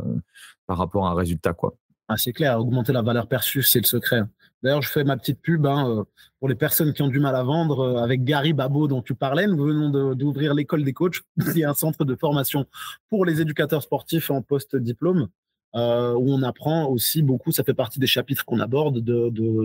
[0.66, 1.54] par rapport à un résultat.
[1.54, 1.74] Quoi.
[2.08, 4.22] Ah, c'est clair, augmenter la valeur perçue, c'est le secret.
[4.62, 6.04] D'ailleurs, je fais ma petite pub hein, euh,
[6.38, 7.98] pour les personnes qui ont du mal à vendre.
[7.98, 11.20] avec Gary Babo, dont tu parlais, nous venons d'ouvrir l'école des coachs,
[11.52, 12.66] qui est un centre de formation
[13.08, 15.28] pour les éducateurs sportifs en post-diplôme.
[15.74, 18.98] Euh, où on apprend aussi beaucoup, ça fait partie des chapitres qu'on aborde,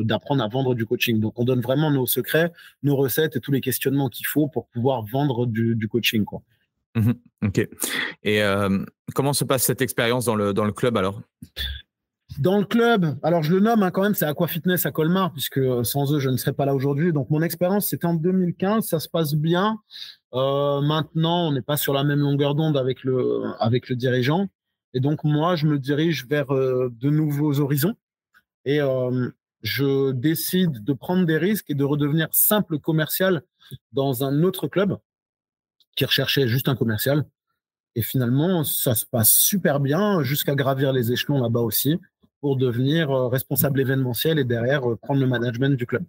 [0.06, 1.20] d'apprendre à vendre du coaching.
[1.20, 4.68] Donc, on donne vraiment nos secrets, nos recettes et tous les questionnements qu'il faut pour
[4.68, 6.24] pouvoir vendre du, coaching.
[6.24, 6.42] Quoi.
[6.96, 7.12] Mmh
[7.44, 7.68] ok.
[8.24, 11.22] Et euh, comment se passe cette expérience dans le, dans le club alors?
[12.40, 15.34] Dans le club, alors je le nomme hein, quand même, c'est Aqua Fitness à Colmar,
[15.34, 17.12] puisque euh, sans eux, je ne serais pas là aujourd'hui.
[17.12, 19.78] Donc mon expérience, c'était en 2015, ça se passe bien.
[20.32, 24.48] maintenant, on n'est pas sur la même longueur d'onde avec le, avec le dirigeant.
[24.98, 27.96] Et donc, moi, je me dirige vers euh, de nouveaux horizons
[28.66, 29.30] et euh,
[29.62, 33.44] je décide de prendre des risques et de redevenir simple commercial
[33.92, 34.98] dans un autre club
[35.96, 37.26] qui recherchait juste un commercial.
[37.94, 42.00] Et finalement, ça se passe super bien jusqu'à gravir les échelons là-bas aussi
[42.42, 46.06] pour devenir euh, responsable événementiel et derrière prendre le management du club.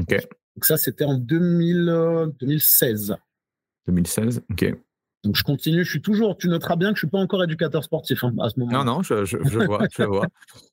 [0.00, 0.26] Ok.
[0.56, 3.14] Donc ça, c'était en 2016.
[3.86, 4.74] 2016, ok.
[5.26, 7.42] Donc je continue, je suis toujours, tu noteras bien que je ne suis pas encore
[7.42, 8.72] éducateur sportif hein, à ce moment.
[8.72, 9.14] Non, non, je,
[9.66, 10.26] vois, je vois.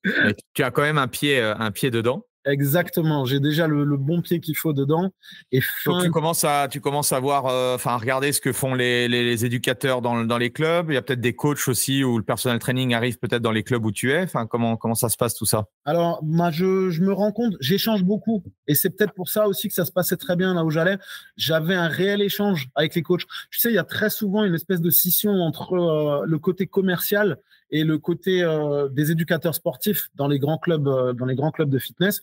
[0.53, 2.23] tu as quand même un pied, euh, un pied dedans.
[2.45, 5.11] Exactement, j'ai déjà le, bon pied qu'il faut dedans.
[5.51, 8.73] Et Donc tu commences à, tu commences à voir, euh, enfin, regarder ce que font
[8.73, 10.87] les, les, éducateurs dans, dans, les clubs.
[10.89, 13.63] Il y a peut-être des coachs aussi où le personal training arrive peut-être dans les
[13.63, 14.21] clubs où tu es.
[14.21, 15.67] Enfin, comment, comment ça se passe tout ça?
[15.85, 18.43] Alors, moi, je, je, me rends compte, j'échange beaucoup.
[18.67, 20.97] Et c'est peut-être pour ça aussi que ça se passait très bien là où j'allais.
[21.37, 23.25] J'avais un réel échange avec les coachs.
[23.51, 26.67] Tu sais, il y a très souvent une espèce de scission entre euh, le côté
[26.67, 27.37] commercial
[27.73, 31.51] et le côté euh, des éducateurs sportifs dans les grands clubs, euh, dans les grands
[31.51, 32.21] clubs de fitness.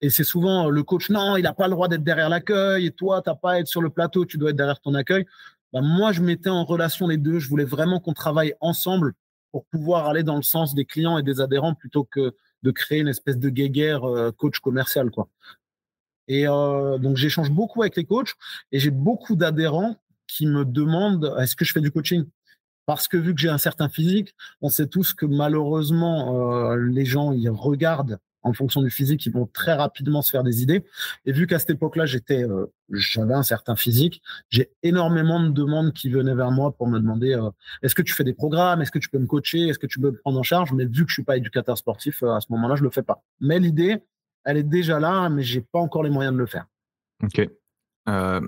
[0.00, 2.86] Et c'est souvent euh, le coach, non, il n'a pas le droit d'être derrière l'accueil,
[2.86, 4.94] et toi, tu n'as pas à être sur le plateau, tu dois être derrière ton
[4.94, 5.26] accueil.
[5.74, 7.38] Bah, moi, je mettais en relation les deux.
[7.38, 9.12] Je voulais vraiment qu'on travaille ensemble
[9.52, 13.00] pour pouvoir aller dans le sens des clients et des adhérents plutôt que de créer
[13.00, 14.02] une espèce de guéguerre
[14.36, 15.10] coach commercial.
[15.10, 15.28] Quoi.
[16.28, 18.34] Et donc, j'échange beaucoup avec les coachs
[18.72, 22.24] et j'ai beaucoup d'adhérents qui me demandent est-ce que je fais du coaching?
[22.90, 27.04] Parce que vu que j'ai un certain physique, on sait tous que malheureusement, euh, les
[27.04, 30.84] gens, ils regardent en fonction du physique, ils vont très rapidement se faire des idées.
[31.24, 35.92] Et vu qu'à cette époque-là, j'étais, euh, j'avais un certain physique, j'ai énormément de demandes
[35.92, 37.50] qui venaient vers moi pour me demander euh,
[37.84, 40.00] est-ce que tu fais des programmes, est-ce que tu peux me coacher, est-ce que tu
[40.00, 40.72] peux me prendre en charge?
[40.72, 43.22] Mais vu que je suis pas éducateur sportif, à ce moment-là, je le fais pas.
[43.38, 43.98] Mais l'idée,
[44.44, 46.66] elle est déjà là, mais j'ai pas encore les moyens de le faire.
[47.22, 47.48] Ok.
[48.08, 48.40] Euh,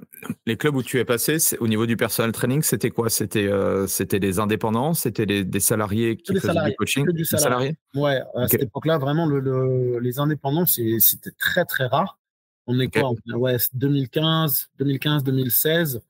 [0.46, 3.10] les clubs où tu es passé, au niveau du personal training, c'était quoi?
[3.10, 7.76] C'était euh, c'était des indépendants, c'était des, salariés qui faisaient du coaching, du salarié.
[7.94, 12.18] Ouais, à cette époque-là, vraiment, les indépendants, c'était très très rare.
[12.66, 13.12] On est quoi?
[13.36, 16.02] Ouais, 2015, 2015, 2016.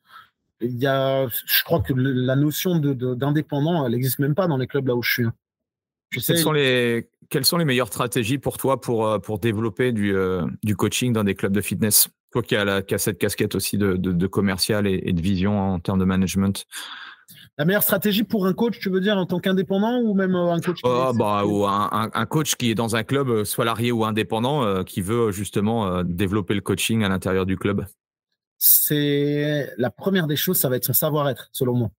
[0.61, 4.69] Il y a, je crois que la notion d'indépendant, elle n'existe même pas dans les
[4.69, 5.25] clubs là où je suis.
[5.25, 5.35] Hein.
[6.13, 10.15] quelles, sont les, quelles sont les meilleures stratégies pour toi pour, euh, pour développer du,
[10.63, 12.09] du coaching dans des clubs de fitness?
[12.33, 16.05] Toi qui as, la, cette casquette aussi de, commercial et, de vision en termes de
[16.05, 16.65] management.
[17.59, 20.53] La meilleure stratégie pour un coach, tu veux dire en tant qu'indépendant ou même euh,
[20.53, 24.07] un coach oh, bah, Ou un, coach qui est dans un club euh, salarié ou
[24.07, 27.85] indépendant euh, qui veut justement développer le coaching à l'intérieur du club
[28.59, 31.91] C'est la première des choses, ça va être son savoir-être, selon moi.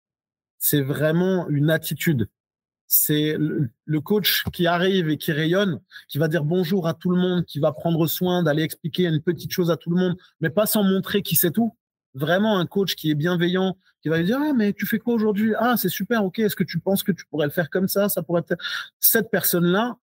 [0.57, 2.27] C'est vraiment une attitude
[2.93, 7.17] c'est le coach qui arrive et qui rayonne, qui va dire bonjour à tout le
[7.19, 10.51] monde, qui va prendre soin d'aller expliquer une petite chose à tout le monde, mais
[10.51, 11.75] pas sans montrer qui sait tout.
[12.13, 15.15] Vraiment un coach qui est bienveillant, qui va lui dire ah mais tu fais quoi
[15.15, 15.55] aujourd'hui?
[15.57, 16.37] Ah c'est super, ok.
[16.37, 18.09] Est-ce que tu penses que tu pourrais le faire comme ça?
[18.09, 18.61] Ça pourrait être
[18.99, 19.97] cette personne-là,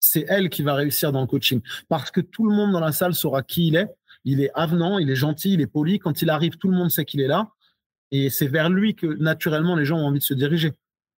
[0.00, 2.90] c'est elle qui va réussir dans le coaching parce que tout le monde dans la
[2.90, 3.88] salle saura qui il est.
[4.24, 6.00] Il est avenant, il est gentil, il est poli.
[6.00, 7.50] Quand il arrive, tout le monde sait qu'il est là
[8.10, 10.72] et c'est vers lui que naturellement les gens ont envie de se diriger.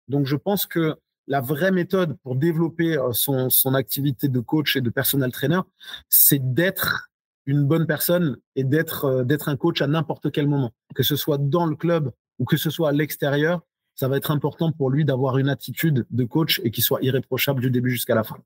[0.09, 4.81] Donc je pense que la vraie méthode pour développer euh, son, activité de coach et
[4.81, 5.61] de personal trainer,
[6.09, 7.11] c'est d'être
[7.47, 11.17] une bonne personne et d'être euh, d'être un coach à n'importe quel moment, que ce
[11.17, 13.63] soit dans le club ou que ce soit à l'extérieur.
[13.95, 17.61] Ça va être important pour lui d'avoir une attitude de coach et qui soit irréprochable
[17.61, 18.37] du début jusqu'à la fin.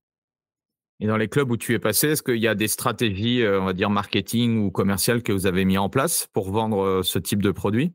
[1.00, 3.60] Et dans les clubs où tu es passé, est-ce qu'il y a des stratégies, euh,
[3.60, 7.18] on va dire marketing ou commerciales que vous avez mis en place pour vendre ce
[7.18, 7.94] type de produit?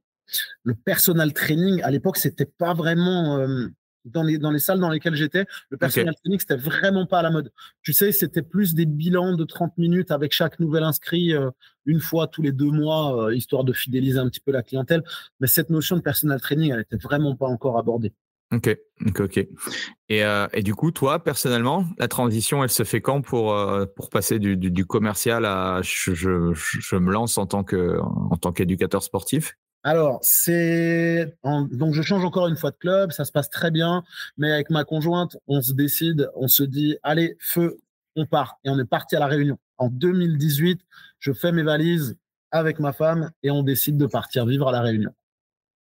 [0.63, 3.67] Le personal training, à l'époque, c'était pas vraiment euh,
[4.05, 5.45] dans, les, dans les salles dans lesquelles j'étais.
[5.69, 7.51] Le personal training, c'était vraiment pas à la mode.
[7.81, 11.49] Tu sais, c'était plus des bilans de 30 minutes avec chaque nouvel inscrit euh,
[11.85, 15.03] une fois tous les deux mois, euh, histoire de fidéliser un petit peu la clientèle.
[15.39, 18.13] Mais cette notion de personal training, elle était vraiment pas encore abordée.
[18.53, 19.47] Ok, ok, ok.
[20.09, 20.21] Et,
[20.53, 23.57] et, du coup, toi, personnellement, la transition, elle se fait quand pour,
[23.95, 28.37] pour passer du, du, commercial à je, je, je, me lance en tant que en
[28.37, 29.55] tant qu'éducateur sportif?
[29.83, 34.03] Alors, c'est donc je change encore une fois de club, ça se passe très bien,
[34.37, 37.79] mais avec ma conjointe, on se décide, on se dit allez, feu,
[38.15, 39.57] on part et on est parti à la Réunion.
[39.77, 40.79] En 2018,
[41.19, 42.15] je fais mes valises
[42.51, 45.11] avec ma femme et on décide de partir vivre à la Réunion.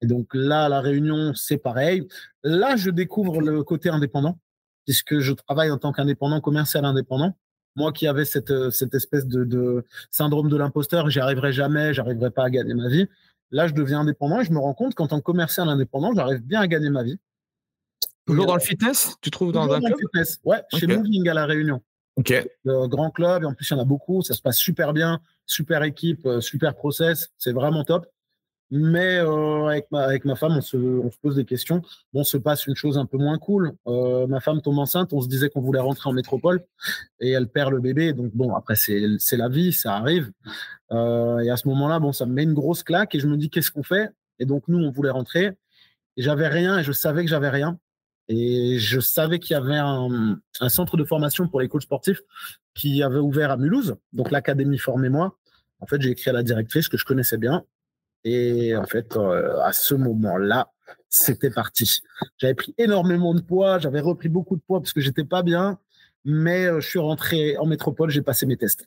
[0.01, 2.07] Et donc là, la Réunion, c'est pareil.
[2.45, 4.39] Là, je découvre le côté indépendant
[4.85, 7.37] puisque je travaille en tant qu'indépendant commercial indépendant.
[7.77, 12.31] Moi qui avais cette, cette espèce de, de syndrome de l'imposteur, j'y arriverai jamais, j'arriverai
[12.31, 13.07] pas à gagner ma vie.
[13.51, 16.41] Là, je deviens indépendant et je me rends compte qu'en tant que commercial indépendant, j'arrive
[16.41, 17.19] bien à gagner ma vie.
[18.27, 20.39] Toujours dans le fitness Tu trouves dans un club le fitness.
[20.45, 21.83] Ouais, chez Moving à La Réunion.
[22.17, 22.35] Ok.
[22.65, 24.23] Le grand club, et en plus, il y en a beaucoup.
[24.23, 25.21] Ça se passe super bien.
[25.47, 27.31] Super équipe, euh, super process.
[27.39, 28.07] C'est vraiment top.
[28.71, 30.77] Mais euh, avec, ma, femme, on se,
[31.23, 31.83] pose des questions.
[32.13, 33.73] Bon, se passe une chose un peu moins cool.
[33.87, 35.13] Euh, ma femme tombe enceinte.
[35.15, 36.63] On se disait qu'on voulait rentrer en métropole
[37.21, 38.13] et elle perd le bébé.
[38.13, 40.31] Donc, bon, après, c'est la vie, ça arrive.
[40.93, 43.37] Euh, et à ce moment-là, bon, ça me met une grosse claque et je me
[43.39, 44.11] dis, qu'est-ce qu'on fait?
[44.39, 45.53] Et donc, nous, on voulait rentrer.
[46.19, 47.79] J'avais rien et je savais que j'avais rien.
[48.29, 52.21] Et je savais qu'il y avait un, un, centre de formation pour les coachs sportifs
[52.75, 55.39] qui avait ouvert à Mulhouse, donc l'académie Formez-moi.
[55.81, 57.65] En fait, j'ai écrit à la directrice que je connaissais bien
[58.25, 60.71] et en fait, euh, à ce moment-là,
[61.09, 62.01] c'était parti.
[62.39, 65.79] J'avais pris énormément de poids, j'avais repris beaucoup de poids parce que j'étais pas bien,
[66.25, 68.87] mais euh, je suis rentré en métropole, j'ai passé mes tests.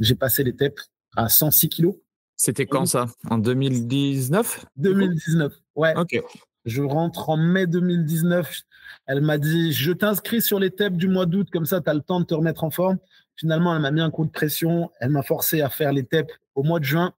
[0.00, 0.78] J'ai passé les TEP
[1.16, 1.94] à 106 kilos.
[2.36, 3.06] C'était quand ça?
[3.30, 5.94] En 2019 2019, ouais.
[5.96, 6.20] Ok.
[6.66, 8.62] Je rentre en mai 2019.
[9.06, 11.94] Elle m'a dit Je t'inscris sur les TEP du mois d'août, comme ça, tu as
[11.94, 12.98] le temps de te remettre en forme.
[13.36, 14.90] Finalement, elle m'a mis un coup de pression.
[15.00, 17.14] Elle m'a forcé à faire les TEP au mois de juin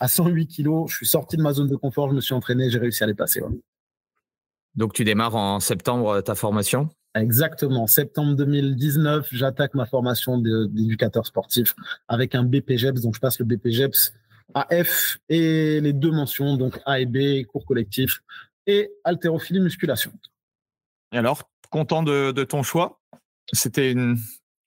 [0.00, 0.90] à 108 kilos.
[0.90, 3.06] Je suis sorti de ma zone de confort, je me suis entraîné, j'ai réussi à
[3.06, 3.42] les passer.
[4.74, 6.88] Donc tu démarres en septembre euh, ta formation?
[7.14, 7.86] Exactement.
[7.86, 11.74] Septembre 2019, j'attaque ma formation d'éducateur sportif
[12.08, 13.00] avec un BPGEPS.
[13.00, 14.12] Donc je passe le BPGEPS
[14.54, 18.20] AF et les deux mentions, donc A et B, cours collectif
[18.66, 20.12] et haltérophilie musculation.
[21.12, 23.00] Et alors, content de, ton choix?
[23.52, 24.18] C'était une.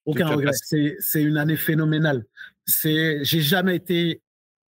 [0.06, 0.52] Aucun regret.
[0.54, 2.26] C'est une année phénoménale.
[2.66, 4.22] J'ai jamais été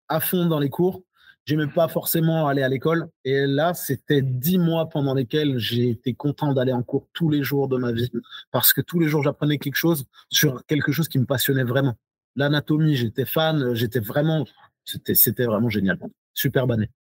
[0.10, 1.04] à fond dans les cours.
[1.46, 3.10] J'aimais pas forcément aller à l'école.
[3.24, 7.42] Et là, c'était dix mois pendant lesquels j'ai été content d'aller en cours tous les
[7.42, 8.12] jours de ma vie.
[8.52, 11.96] Parce que tous les jours, j'apprenais quelque chose sur quelque chose qui me passionnait vraiment.
[12.36, 13.74] L'anatomie, j'étais fan.
[13.74, 14.46] J'étais vraiment,
[14.86, 15.98] c'était vraiment génial.
[16.34, 16.92] Superbe année.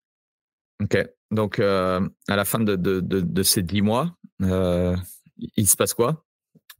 [0.81, 0.97] Ok.
[1.31, 4.95] Donc, euh, à la fin de, ces dix mois, euh,
[5.55, 6.25] il se passe quoi?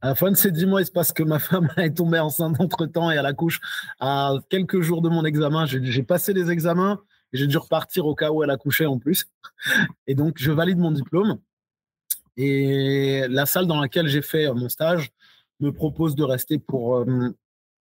[0.02, 2.18] À la fin de ces dix mois, il se passe que ma femme est tombée
[2.18, 3.60] enceinte entre temps et à la couche.
[3.98, 7.00] À quelques jours de mon examen, j'ai passé les examens
[7.32, 9.26] et j'ai dû repartir au cas où elle accouchait en plus.
[10.06, 11.38] Et donc, je valide mon diplôme.
[12.36, 15.10] Et la salle dans laquelle j'ai fait mon stage
[15.60, 17.28] me propose de rester pour euh,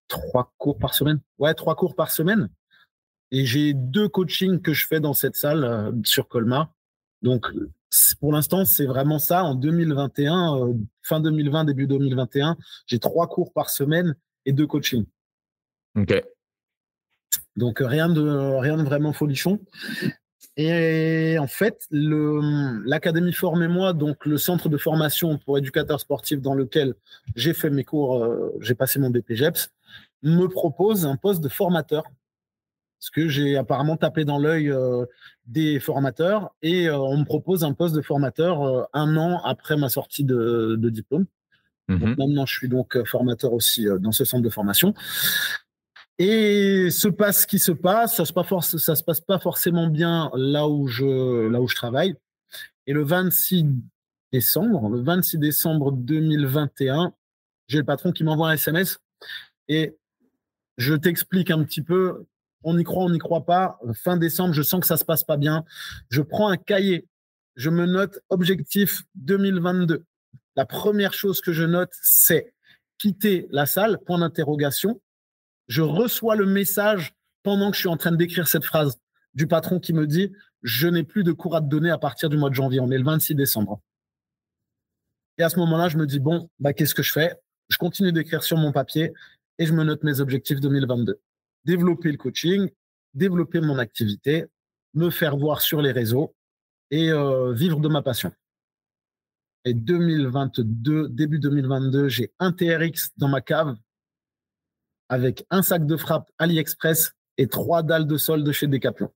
[0.09, 1.21] trois cours par semaine.
[1.39, 2.49] Ouais, trois cours par semaine.
[3.31, 6.73] Et j'ai deux coachings que je fais dans cette salle euh, sur Colmar.
[7.23, 7.47] Donc,
[8.21, 9.45] pour l'instant, c'est vraiment ça.
[9.45, 15.07] En 2021, euh, fin 2020, début 2021, j'ai trois cours par semaine et deux coachings.
[15.97, 16.23] Ok.
[17.57, 18.23] Donc rien de
[18.61, 19.59] rien de vraiment folichon.
[20.57, 26.95] Et en fait, l'académie Formez-moi, donc le centre de formation pour éducateurs sportifs dans lequel
[27.37, 29.71] j'ai fait mes cours, euh, j'ai passé mon BPGEPS,
[30.23, 32.05] me propose un poste de formateur
[32.99, 35.05] parce que j'ai apparemment tapé dans l'œil euh,
[35.47, 39.77] des formateurs et euh, on me propose un poste de formateur euh, un an après
[39.77, 41.27] ma sortie de, diplôme.
[41.89, 42.17] Mhm.
[42.19, 44.93] maintenant, je suis donc formateur aussi dans ce centre de formation.
[46.19, 49.87] Et se passe ce qui se passe, ça se passe, ça se passe pas forcément
[49.87, 52.15] bien là où je, là où je travaille.
[52.87, 53.67] Et le 26
[54.33, 57.15] décembre, le 26 décembre 2021,
[57.69, 58.99] j'ai le patron qui m'envoie un SMS
[59.69, 59.97] et
[60.77, 62.27] je t'explique un petit peu
[62.65, 63.79] on y croit, on n'y croit pas.
[63.95, 65.65] Fin décembre, je sens que ça se passe pas bien.
[66.11, 67.07] Je prends un cahier,
[67.57, 70.05] je me note objectif 2022.
[70.57, 72.53] La première chose que je note, c'est
[72.99, 75.01] quitter la salle, point d'interrogation.
[75.69, 78.99] Je reçois le message pendant que je suis en train d'écrire cette phrase
[79.35, 80.33] du patron qui me dit
[80.63, 82.81] Je n'ai plus de cours à te donner à partir du mois de janvier.
[82.81, 83.81] On est le 26 décembre.
[85.37, 87.35] Et à ce moment-là, je me dis Bon, bah, qu'est-ce que je fais?
[87.69, 89.13] Je continue d'écrire sur mon papier
[89.59, 91.21] et je me note mes objectifs 2022
[91.69, 92.71] développer le coaching,
[93.13, 94.47] développer mon activité.
[94.95, 96.35] me faire voir sur les réseaux
[96.91, 97.13] et
[97.53, 98.33] vivre de ma passion.
[99.67, 103.77] Et 2022, début 2022, j'ai un TRX dans ma cave
[105.11, 109.13] avec un sac de frappe AliExpress et trois dalles de sol de chez Decathlon.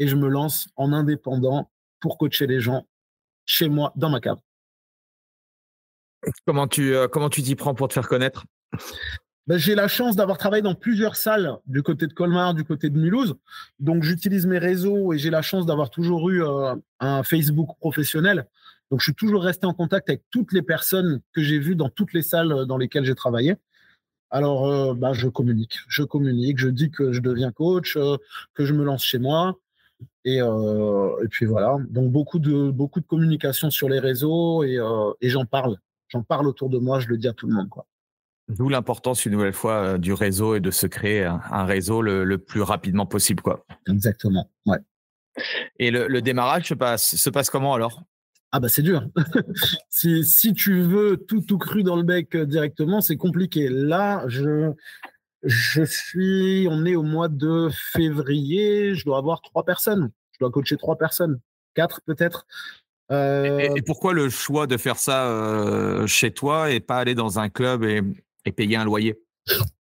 [0.00, 2.86] Et je me lance en indépendant pour coacher les gens
[3.44, 4.40] chez moi, dans ma cave.
[6.46, 8.44] Comment tu euh, comment tu t'y prends pour te faire connaître?
[9.46, 12.90] Ben, J'ai la chance d'avoir travaillé dans plusieurs salles du côté de Colmar, du côté
[12.90, 13.34] de Mulhouse.
[13.78, 18.46] Donc j'utilise mes réseaux et j'ai la chance d'avoir toujours eu euh, un Facebook professionnel.
[18.90, 21.88] Donc je suis toujours resté en contact avec toutes les personnes que j'ai vues dans
[21.88, 23.56] toutes les salles dans lesquelles j'ai travaillé.
[24.32, 28.16] Alors, euh, bah, je communique, je communique, je dis que je deviens coach, euh,
[28.54, 29.58] que je me lance chez moi.
[30.26, 31.76] Euh, et, puis voilà.
[31.90, 34.78] Donc, beaucoup de, beaucoup de communication sur les réseaux et,
[35.22, 35.76] j'en parle.
[36.08, 37.68] J'en parle autour de moi, je le dis à tout le monde.
[37.68, 37.86] Quoi.
[38.56, 42.62] D'où l'importance, une nouvelle fois, du réseau et de se créer un, réseau le, plus
[42.62, 43.42] rapidement possible.
[43.42, 43.64] Quoi.
[43.88, 44.78] Exactement, ouais.
[45.78, 48.02] Et le, le démarrage se passe, se passe comment alors?
[48.54, 49.02] Ah bah c'est dur.
[49.88, 53.70] si, si, tu veux tout tout cru dans le bec euh, directement, c'est compliqué.
[53.70, 54.72] Là, je,
[55.42, 60.10] je suis, on est au mois de février, je dois avoir trois personnes.
[60.32, 61.40] Je dois coacher trois personnes,
[61.74, 62.46] quatre peut-être.
[63.10, 67.38] Euh, et, pourquoi le choix de faire ça euh, chez toi et pas aller dans
[67.38, 68.02] un club et,
[68.44, 69.18] et payer un loyer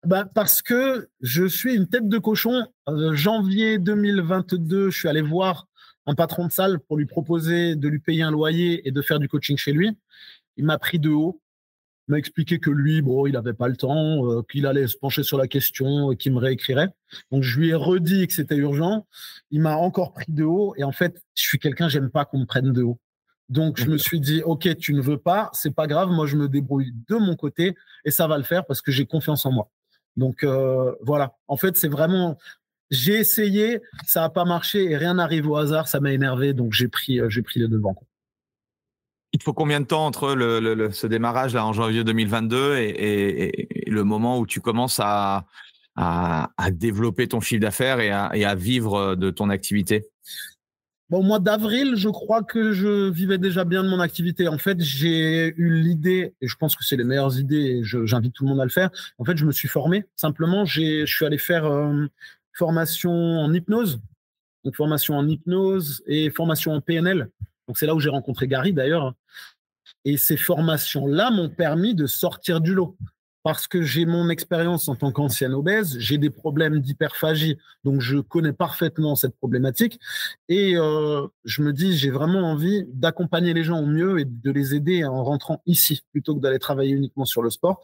[0.06, 2.66] bah parce que je suis une tête de cochon.
[3.12, 5.66] janvier 2022, je suis allé voir
[6.06, 9.18] un patron de salle pour lui proposer de lui payer un loyer et de faire
[9.18, 9.90] du coaching chez lui.
[10.56, 11.42] Il m'a pris de haut,
[12.08, 15.22] m'a expliqué que lui, bon, il n'avait pas le temps, euh, qu'il allait se pencher
[15.22, 16.88] sur la question et qu'il me réécrirait.
[17.30, 19.06] Donc je lui ai redit que c'était urgent.
[19.50, 22.40] Il m'a encore pris de haut et en fait, je suis quelqu'un, j'aime pas qu'on
[22.40, 22.98] me prenne de haut.
[23.50, 26.36] Donc je me suis dit, ok, tu ne veux pas, c'est pas grave, moi je
[26.36, 27.74] me débrouille de mon côté
[28.04, 29.68] et ça va le faire parce que j'ai confiance en moi.
[30.16, 32.38] Donc euh, voilà, en fait c'est vraiment
[32.92, 36.72] j'ai essayé, ça n'a pas marché et rien n'arrive au hasard, ça m'a énervé, donc
[36.72, 37.96] j'ai pris, euh, j'ai pris les devants.
[39.32, 44.04] Il faut combien de temps entre le, ce démarrage là en janvier 2022 et, le
[44.04, 45.44] moment où tu commences à,
[45.96, 50.08] à, développer ton chiffre d'affaires et à, et à, vivre de ton activité?
[51.10, 54.46] Au mois d'avril, je crois que je vivais déjà bien de mon activité.
[54.46, 58.32] En fait, j'ai eu l'idée, et je pense que c'est les meilleures idées, et j'invite
[58.32, 58.90] tout le monde à le faire.
[59.18, 60.04] En fait, je me suis formé.
[60.14, 62.06] Simplement, je suis allé faire euh,
[62.52, 64.00] formation en hypnose,
[64.64, 67.28] donc formation en hypnose et formation en PNL.
[67.66, 69.14] Donc c'est là où j'ai rencontré Gary d'ailleurs.
[70.04, 72.96] Et ces formations-là m'ont permis de sortir du lot.
[73.42, 78.18] Parce que j'ai mon expérience en tant qu'ancienne obèse, j'ai des problèmes d'hyperphagie, donc je
[78.18, 79.98] connais parfaitement cette problématique.
[80.48, 84.50] Et euh, je me dis, j'ai vraiment envie d'accompagner les gens au mieux et de
[84.50, 87.80] les aider en rentrant ici, plutôt que d'aller travailler uniquement sur le sport.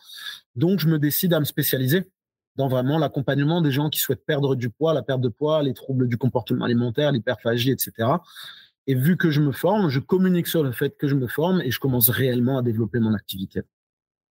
[0.57, 2.11] Donc je me décide à me spécialiser
[2.57, 5.75] dans vraiment l'accompagnement des gens qui souhaitent perdre du poids, la perte de poids, les
[5.75, 8.09] troubles du comportement alimentaire, l'hyperphagie, etc.
[8.87, 11.61] Et vu que je me forme, je communique sur le fait que je me forme
[11.61, 13.63] et je commence réellement à développer mon activité.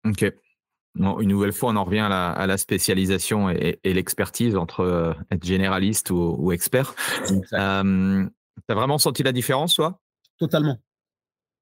[0.06, 0.34] Ok.
[1.00, 6.10] Une nouvelle fois, on en revient à la, spécialisation et, l'expertise entre euh, être généraliste
[6.12, 6.96] ou, expert.
[7.54, 8.26] Euh,
[8.68, 10.00] tu as vraiment senti la différence, toi?
[10.38, 10.78] Totalement.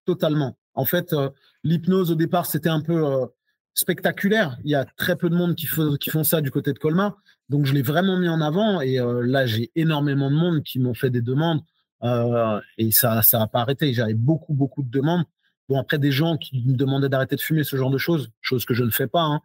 [0.06, 0.58] Totalement.
[0.74, 1.30] En fait, euh,
[1.64, 3.28] l'hypnose, au départ, c'était un peu
[3.76, 4.58] spectaculaire.
[4.64, 5.68] Il y a très peu de monde qui,
[6.00, 7.18] qui font ça du côté de Colmar.
[7.50, 8.82] Donc, je l'ai vraiment mis en avant.
[8.82, 11.62] Et euh, là, j'ai énormément de monde qui m'ont fait des demandes.
[12.04, 13.94] Euh, et ça ça n'a pas arrêté.
[13.94, 15.24] J'avais beaucoup, beaucoup de demandes.
[15.68, 18.66] Bon, après, des gens qui me demandaient d'arrêter de fumer, ce genre de choses, chose
[18.66, 19.24] que je ne fais pas.
[19.24, 19.42] Hein.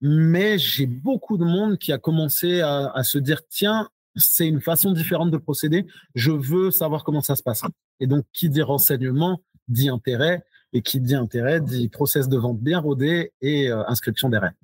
[0.00, 4.60] Mais j'ai beaucoup de monde qui a commencé à, à se dire, tiens, c'est une
[4.60, 5.86] façon différente de procéder.
[6.14, 7.62] Je veux savoir comment ça se passe.
[8.00, 10.44] Et donc, qui dit renseignement dit intérêt.
[10.72, 14.56] Et qui dit intérêt dit process de vente bien rodé et euh, inscription des règles.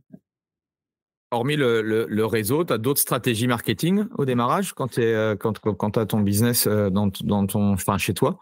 [1.32, 5.98] Hormis le, réseau, tu as d'autres stratégies marketing au démarrage quand tu euh, quand, quand
[5.98, 8.38] as ton business euh, dans, dans ton, enfin, chez toi?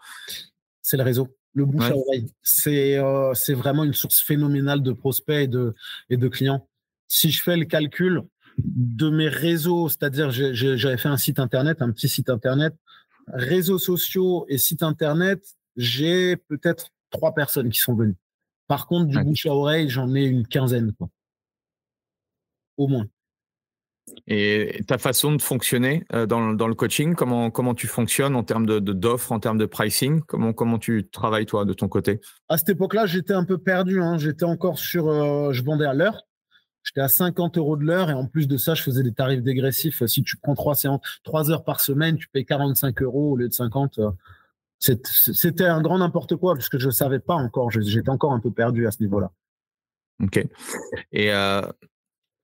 [0.83, 2.27] C'est le réseau, le bouche à oreille.
[2.43, 2.99] C'est
[3.33, 5.73] c'est vraiment une source phénoménale de prospects et de,
[6.09, 6.67] et de clients.
[7.07, 8.21] Si je fais le calcul
[8.57, 12.75] de mes réseaux, c'est-à-dire j'avais fait un site internet, un petit site internet,
[13.27, 15.43] réseaux sociaux et site internet,
[15.75, 18.15] j'ai peut-être trois personnes qui sont venues.
[18.67, 21.09] Par contre, du bouche à oreille, j'en ai une quinzaine, quoi.
[22.77, 23.07] Au moins.
[24.27, 28.43] Et ta façon de fonctionner euh, dans, dans, le coaching, comment, comment tu fonctionnes en
[28.43, 30.21] termes d'offres, de, d'offres, en termes de pricing?
[30.27, 32.21] Comment, comment tu travailles, toi, de ton côté?
[32.47, 34.01] À cette époque-là, j'étais un peu perdu.
[34.01, 34.17] Hein.
[34.17, 35.07] J'étais encore sur.
[35.07, 36.21] Euh, je vendais à l'heure.
[36.83, 39.41] J'étais à 50 euros de l'heure et en plus de ça, je faisais des tarifs
[39.41, 40.05] dégressifs.
[40.05, 43.47] Si tu prends trois, séances, trois heures par semaine, tu payes 45 euros au lieu
[43.47, 43.99] de 50.
[44.77, 47.71] C'était un grand n'importe quoi puisque je ne savais pas encore.
[47.71, 49.31] J'étais encore un peu perdu à ce niveau-là.
[50.23, 50.45] Ok.
[51.11, 51.61] Et euh,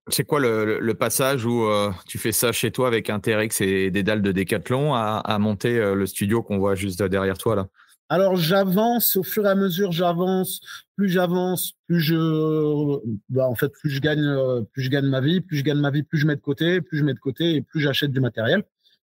[0.08, 3.92] C'est quoi le, passage où euh, tu fais ça chez toi avec un TRX et
[3.92, 7.68] des dalles de décathlon à, monter euh, le studio qu'on voit juste derrière toi là?
[8.10, 10.60] Alors j'avance au fur et à mesure, j'avance.
[10.98, 13.00] Plus j'avance, plus je,
[13.30, 15.80] bah, en fait, plus je gagne, euh, plus je gagne ma vie, plus je gagne
[15.80, 18.12] ma vie, plus je mets de côté, plus je mets de côté et plus j'achète
[18.12, 18.64] du matériel.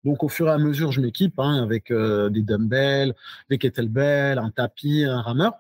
[0.06, 3.14] Donc au fur et à mesure, je m'équipe hein, avec des dumbbells,
[3.50, 5.54] des kettlebells, un tapis, un rameur.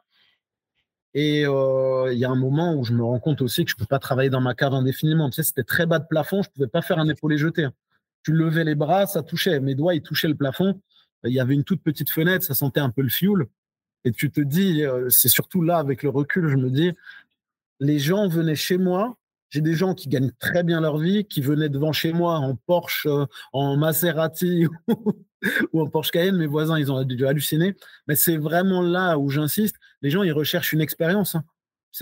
[1.17, 3.77] Et euh, il y a un moment où je me rends compte aussi que je
[3.77, 5.29] peux pas travailler dans ma cave indéfiniment.
[5.29, 7.67] Tu sais, c'était très bas de plafond, je pouvais pas faire un épaulé jeté.
[8.21, 9.61] Tu levais les bras, ça touchait.
[9.61, 10.81] Mes doigts, ils touchaient le plafond.
[11.23, 13.47] Il y avait une toute petite fenêtre, ça sentait un peu le fioul.
[14.03, 16.91] Et tu te dis, euh, c'est surtout là, avec le recul, je me dis,
[17.79, 19.17] les gens venaient chez moi.
[19.51, 22.55] J'ai des gens qui gagnent très bien leur vie, qui venaient devant chez moi en
[22.55, 24.67] Porsche, euh, en Maserati
[25.73, 26.35] ou en Porsche Cayenne.
[26.35, 27.75] Mes voisins, ils ont dû halluciner.
[28.07, 29.77] Mais c'est vraiment là où j'insiste.
[30.05, 31.33] Les gens, ils recherchent une expérience.
[31.33, 31.43] Hein.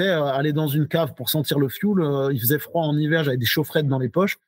[0.01, 3.23] Euh, aller dans une cave pour sentir le fioul, euh, il faisait froid en hiver,
[3.23, 4.39] j'avais des chaufferettes dans les poches.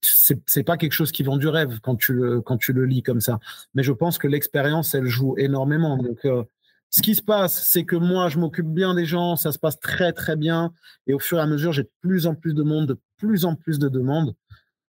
[0.00, 3.04] C'est pas quelque chose qui vend du rêve quand tu le, quand tu le lis
[3.04, 3.38] comme ça.
[3.74, 5.98] Mais je pense que l'expérience, elle joue énormément.
[5.98, 6.42] Donc, euh,
[6.88, 9.78] ce qui se passe, c'est que moi, je m'occupe bien des gens, ça se passe
[9.78, 10.72] très, très bien.
[11.06, 13.44] Et au fur et à mesure, j'ai de plus en plus de monde, de plus
[13.44, 14.34] en plus de demandes.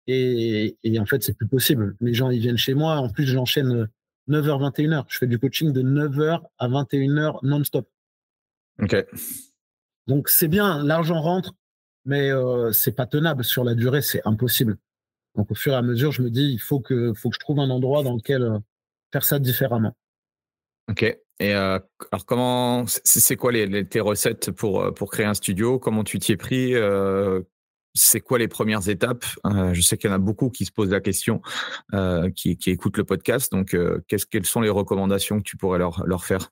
[0.05, 1.95] Et, en fait, c'est plus possible.
[1.99, 2.97] Les gens, ils viennent chez moi.
[2.97, 3.87] En plus, j'enchaîne
[4.27, 5.05] 9h, 21h.
[5.07, 7.87] Je fais du coaching de 9h à 21h non-stop.
[8.81, 8.95] OK.
[10.07, 11.53] Donc, c'est bien, l'argent rentre,
[12.05, 14.77] mais euh, c'est pas tenable sur la durée, c'est impossible.
[15.35, 17.39] Donc, au fur et à mesure, je me dis, il faut que, faut que je
[17.39, 18.59] trouve un endroit dans lequel euh,
[19.11, 19.95] faire ça différemment.
[20.89, 21.03] Ok.
[21.03, 21.79] Et euh,
[22.11, 25.77] alors, comment, c'est quoi les, tes recettes pour, pour créer un studio?
[25.77, 26.73] Comment tu t'y es pris
[27.97, 29.25] c'est quoi les premières étapes?
[29.45, 31.41] Euh, Je sais qu'il y en a beaucoup qui se posent la question,
[31.93, 33.51] euh, qui, écoutent le podcast.
[33.51, 36.49] Donc, euh, quelles sont les recommandations que tu pourrais leur, leur faire?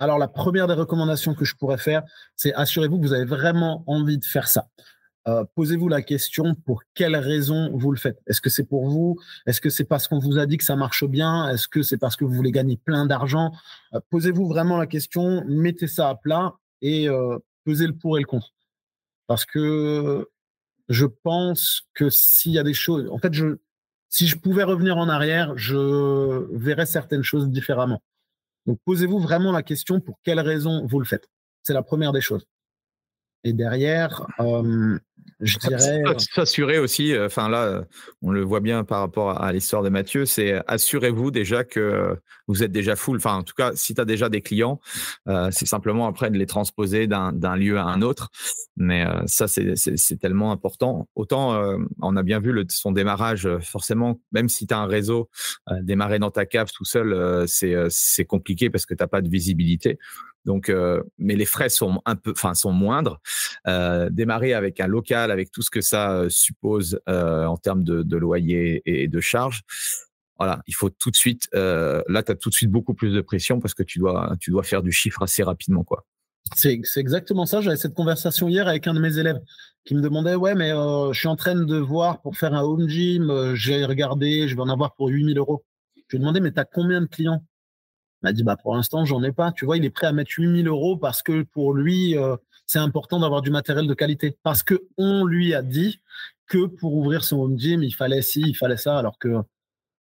[0.00, 2.02] Alors, la première des recommandations que je pourrais faire,
[2.36, 4.66] c'est assurez-vous que vous avez vraiment envie de faire ça.
[5.54, 8.20] Posez-vous la question pour quelles raisons vous le faites?
[8.26, 9.18] Est-ce que c'est pour vous?
[9.46, 11.48] Est-ce que c'est parce qu'on vous a dit que ça marche bien?
[11.48, 13.50] Est-ce que c'est parce que vous voulez gagner plein d'argent?
[14.10, 16.52] Posez-vous vraiment la question, mettez ça à plat
[16.82, 17.08] et
[17.64, 18.52] pesez le pour et le contre.
[19.26, 20.28] Parce que
[20.88, 23.56] je pense que s'il y a des choses, en fait, je,
[24.08, 28.02] si je pouvais revenir en arrière, je verrais certaines choses différemment.
[28.66, 31.28] Donc, posez-vous vraiment la question pour quelles raisons vous le faites?
[31.62, 32.46] C'est la première des choses.
[33.42, 34.98] Et derrière, euh,
[35.40, 36.02] je dirais.
[36.06, 37.84] Euh, s'assurer aussi, euh, enfin là,
[38.22, 42.62] on le voit bien par rapport à l'histoire de Mathieu, c'est assurez-vous déjà que vous
[42.62, 43.16] êtes déjà full.
[43.16, 44.80] Enfin, en tout cas, si tu as déjà des clients,
[45.50, 48.30] c'est simplement après de les transposer d'un lieu à un autre.
[48.76, 51.08] Mais ça, c'est tellement important.
[51.14, 51.58] Autant,
[52.00, 55.30] on a bien vu le, son démarrage, forcément, même si tu as un réseau,
[55.80, 59.98] démarrer dans ta cave tout seul, c'est compliqué parce que tu n'as pas de visibilité.
[60.44, 63.20] Donc, euh, mais les frais sont un peu, enfin, sont moindres.
[63.66, 68.16] Euh, démarrer avec un local, avec tout ce que ça euh, suppose en termes de,
[68.16, 69.62] loyer et de charges.
[70.38, 71.48] Voilà, il faut tout de suite.
[71.52, 74.50] là, tu as tout de suite beaucoup plus de pression parce que tu dois, tu
[74.50, 76.04] dois faire du chiffre assez rapidement, quoi.
[76.54, 77.60] C'est exactement ça.
[77.60, 79.40] J'avais cette conversation hier avec un de mes élèves
[79.84, 82.88] qui me demandait Ouais, mais je suis en train de voir pour faire un home
[82.88, 83.54] gym.
[83.54, 85.64] J'ai regardé, je vais en avoir pour 8000 euros.
[86.08, 87.44] Je lui ai demandé Mais tu as combien de clients?
[88.22, 89.52] M'a dit bah pour l'instant j'en ai pas.
[89.52, 92.36] Tu vois, il est prêt à mettre 8000 euros parce que pour lui euh,
[92.66, 94.36] c'est important d'avoir du matériel de qualité.
[94.42, 96.00] Parce que on lui a dit
[96.46, 99.36] que pour ouvrir son home gym il fallait ci, il fallait ça, alors que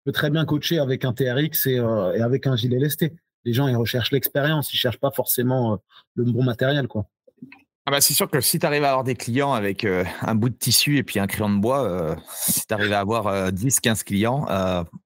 [0.05, 3.13] peut très bien coacher avec un TRX euh, et, avec un gilet lesté.
[3.45, 5.77] Les gens ils recherchent l'expérience, ils cherchent pas forcément euh,
[6.15, 7.07] le bon matériel quoi.
[7.87, 10.35] Ah bah c'est sûr que si tu arrives à avoir des clients avec euh, un
[10.35, 13.77] bout de tissu et puis un crayon de bois, si tu arrives à avoir 10,
[13.77, 14.47] euh, 15 clients,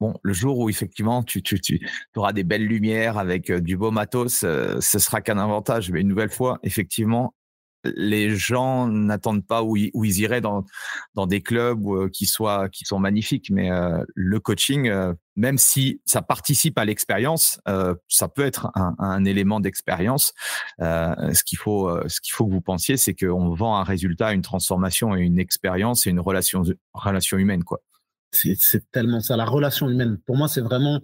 [0.01, 1.81] bon, le jour où effectivement tu, tu, tu
[2.17, 5.93] auras des belles lumières avec du beau matos, ce sera qu'un avantage.
[5.93, 7.33] Mais une nouvelle fois, effectivement,
[7.97, 10.65] les gens n'attendent pas où ils, iraient dans,
[11.15, 13.51] dans des clubs euh, qui, soient, qui sont magnifiques.
[13.51, 17.61] Mais euh, le coaching, euh, même si ça participe à l'expérience,
[18.09, 20.33] ça peut être un, élément d'expérience.
[20.79, 24.43] ce qu'il faut, ce qu'il faut que vous pensiez, c'est qu'on vend un résultat, une
[24.43, 26.63] transformation et une expérience et une relation,
[26.93, 27.81] relation humaine, quoi.
[28.31, 30.19] C'est tellement ça, la relation humaine.
[30.27, 31.01] Pour moi, c'est vraiment,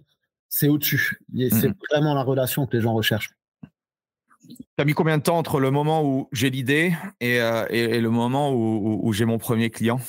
[0.49, 1.21] c'est au-dessus.
[1.51, 3.31] C'est mmh vraiment la relation que les gens recherchent.
[4.57, 8.09] Tu as mis combien de temps entre le moment où j'ai l'idée et, euh, le
[8.09, 10.01] moment où, j'ai mon premier client?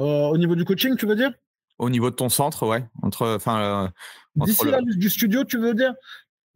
[0.00, 1.30] Euh, Au niveau du coaching, tu veux dire?
[1.78, 2.84] Au niveau de ton centre, ouais.
[3.02, 3.88] Entre, enfin, euh,
[4.46, 4.66] D'ici
[4.96, 5.94] du studio, tu veux dire?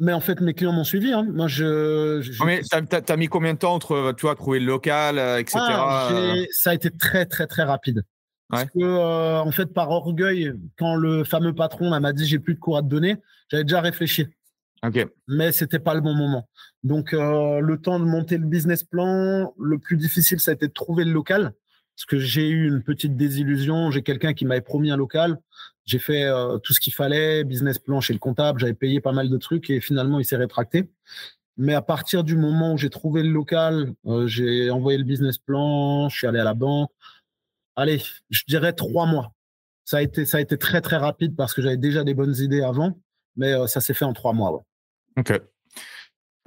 [0.00, 1.12] Mais en fait, mes clients m'ont suivi.
[1.12, 1.26] Hein.
[1.32, 2.22] Moi, je.
[2.44, 5.58] mais tu as, mis combien de temps entre, tu vois, trouver le local, etc.
[5.60, 6.10] Ah,
[6.52, 8.04] ça a été très, très, très rapide.
[8.48, 12.60] Parce que, en fait, par orgueil, quand le fameux patron m'a dit j'ai plus de
[12.60, 13.16] cours à te donner,
[13.50, 14.26] j'avais déjà réfléchi.
[14.84, 15.06] Ok.
[15.26, 16.48] Mais c'était pas le bon moment.
[16.84, 20.68] Donc, euh, le temps de monter le business plan, le plus difficile, ça a été
[20.68, 21.52] de trouver le local.
[21.96, 23.90] Parce que j'ai eu une petite désillusion.
[23.90, 25.38] J'ai quelqu'un qui m'avait promis un local.
[25.84, 28.60] J'ai fait euh, tout ce qu'il fallait, business plan chez le comptable.
[28.60, 30.88] J'avais payé pas mal de trucs et finalement, il s'est rétracté.
[31.56, 35.38] Mais à partir du moment où j'ai trouvé le local, euh, j'ai envoyé le business
[35.38, 36.90] plan, je suis allé à la banque.
[37.74, 38.00] Allez,
[38.30, 39.32] je dirais trois mois.
[39.84, 42.36] Ça a été, ça a été très, très rapide parce que j'avais déjà des bonnes
[42.36, 43.00] idées avant,
[43.36, 44.64] mais euh, ça s'est fait en trois mois.
[45.16, 45.32] Ok.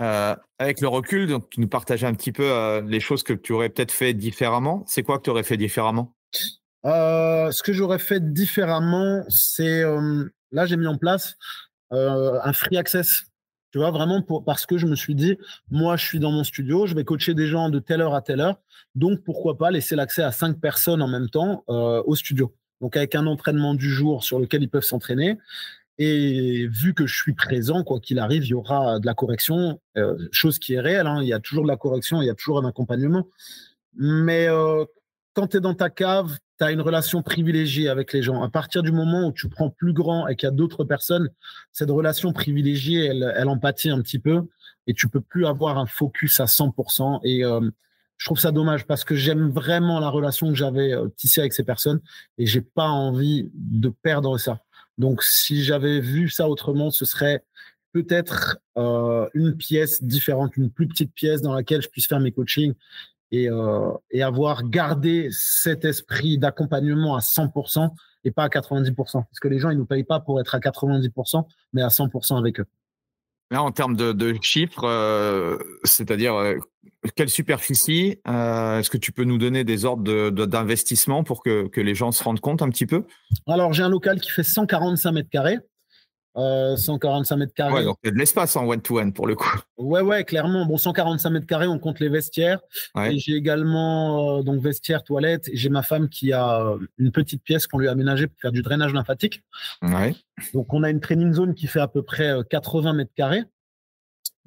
[0.02, 3.54] Euh, avec le recul, donc, tu nous partageais un petit peu les choses que tu
[3.54, 4.84] aurais peut-être fait différemment.
[4.88, 6.16] C'est quoi que tu aurais fait différemment?
[6.84, 9.84] Ce que j'aurais fait différemment, c'est
[10.52, 11.36] là, j'ai mis en place
[11.92, 13.26] un free access
[13.72, 15.38] tu vois, vraiment pour, parce que je me suis dit,
[15.70, 18.22] moi, je suis dans mon studio, je vais coacher des gens de telle heure à
[18.22, 18.60] telle heure.
[18.96, 22.54] Donc, pourquoi pas laisser l'accès à cinq personnes en même temps euh, au studio.
[22.82, 25.38] Donc, avec un entraînement du jour sur lequel ils peuvent s'entraîner.
[26.04, 29.80] Et vu que je suis présent, quoi qu'il arrive, il y aura de la correction,
[29.98, 31.06] euh, chose qui est réelle.
[31.06, 31.20] Hein.
[31.22, 33.28] il y a toujours de la correction, il y a toujours un accompagnement.
[33.94, 34.84] Mais euh,
[35.34, 38.42] quand tu es dans ta cave, tu as une relation privilégiée avec les gens.
[38.42, 41.30] À partir du moment où tu prends plus grand et qu'il y a d'autres personnes,
[41.72, 44.42] cette relation privilégiée, elle, elle empathie un petit peu
[44.88, 47.20] et tu peux plus avoir un focus à 100%.
[47.26, 47.62] Et euh,
[48.18, 51.64] je trouve ça dommage parce que j'aime vraiment la relation que j'avais tissée avec ces
[51.64, 52.02] personnes
[52.40, 54.62] et j'ai pas envie de perdre ça.
[55.02, 57.44] Donc, si j'avais vu ça autrement, ce serait
[57.92, 62.32] peut-être euh, une pièce différente, une plus petite pièce dans laquelle je puisse faire mes
[62.32, 62.76] coachings
[63.34, 67.90] euh, et, avoir gardé cet esprit d'accompagnement à 100%
[68.26, 68.94] et pas à 90%.
[68.94, 71.88] Parce que les gens, ils ne nous payent pas pour être à 90%, mais à
[71.88, 72.68] 100% avec eux.
[73.52, 76.56] Là, en termes de, chiffres, euh, c'est-à-dire euh,
[77.16, 81.94] quelle superficie Est-ce que tu peux nous donner des ordres d'investissement pour que, que, les
[81.94, 83.04] gens se rendent compte un petit peu?
[83.48, 85.60] Alors, j'ai un local qui fait 145 mètres carrés.
[86.36, 87.74] 145 euh, mètres carrés.
[87.74, 89.50] Ouais, donc il y a de l'espace en one-to-one pour le coup.
[89.78, 90.66] Ouais, ouais, clairement.
[90.66, 92.60] Bon, 145 mètres carrés, on compte les vestiaires.
[92.98, 95.50] Et j'ai également euh, donc vestiaire, toilette.
[95.54, 98.52] J'ai ma femme qui a euh, une petite pièce qu'on lui a aménagée pour faire
[98.52, 99.44] du drainage lymphatique.
[99.82, 100.16] Ouais.
[100.54, 103.44] Donc on a une training zone qui fait à peu près 80 mètres carrés.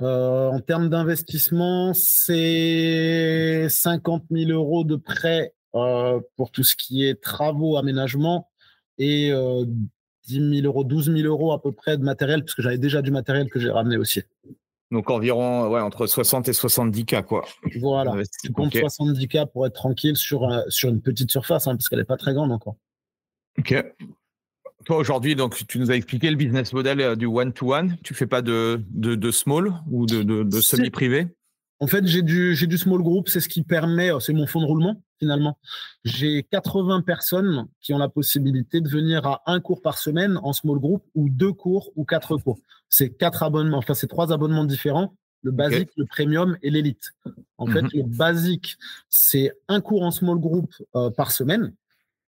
[0.00, 7.76] en termes d'investissement, c'est 50 000 euros de prêt pour tout ce qui est travaux,
[7.76, 8.48] aménagement
[8.96, 9.32] et
[10.26, 13.02] 10 000 euros, 12 000 euros à peu près de matériel, parce que j'avais déjà
[13.02, 14.22] du matériel que j'ai ramené aussi.
[14.90, 17.44] Donc environ ouais, entre 60 et 70 k quoi.
[17.80, 18.14] Voilà.
[18.42, 21.88] Tu comptes 70 k pour être tranquille sur, euh, sur une petite surface, hein, parce
[21.88, 22.76] qu'elle n'est pas très grande encore.
[23.58, 23.74] Ok.
[24.84, 27.96] Toi aujourd'hui, donc tu nous as expliqué le business model euh, du one-to-one.
[28.02, 31.28] Tu fais pas de, de, de small ou de, de, de semi-privé?
[31.80, 34.46] En fait, j'ai du, j'ai du small group, c'est ce qui permet, euh, c'est mon
[34.46, 35.58] fonds de roulement finalement.
[36.04, 40.52] J'ai 80 personnes qui ont la possibilité de venir à un cours par semaine en
[40.52, 42.58] small group ou deux cours ou quatre cours.
[42.88, 47.12] C'est quatre abonnements, enfin c'est trois abonnements différents, le basique, le premium et l'élite.
[47.58, 47.90] En fait, mhm.
[47.94, 48.76] le basique,
[49.08, 51.72] c'est un cours en small group euh, par semaine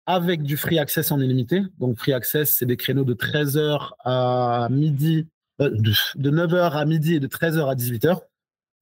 [0.07, 1.63] avec du free access en illimité.
[1.79, 5.27] Donc free access, c'est des créneaux de 13h à midi,
[5.61, 8.21] euh, de, de 9h à midi et de 13h à 18h.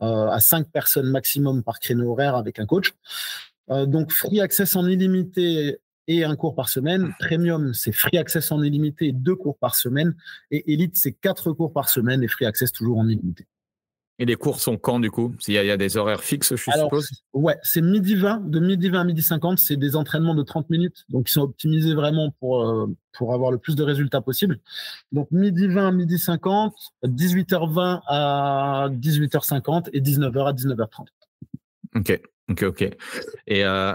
[0.03, 2.95] Euh, à cinq personnes maximum par créneau horaire avec un coach.
[3.71, 5.79] Euh, donc, free access en illimité
[6.09, 7.13] et un cours par semaine.
[7.21, 10.15] Premium, c'est free access en illimité, deux cours par semaine.
[10.51, 13.47] Et Elite, c'est quatre cours par semaine et free access toujours en illimité.
[14.21, 15.35] Et les cours sont quand du coup?
[15.39, 17.09] S'il y, y, a des horaires fixes, je suppose?
[17.33, 20.69] Ouais, c'est midi 20, de midi 20 à midi 50, c'est des entraînements de 30
[20.69, 24.61] minutes, donc ils sont optimisés vraiment pour, euh, pour avoir le plus de résultats possible.
[25.11, 31.07] Donc midi 20 à midi 50, 18h20 à 18h50 et 19h à 19h30.
[31.97, 32.83] Ok, ok, ok.
[33.47, 33.95] Et euh,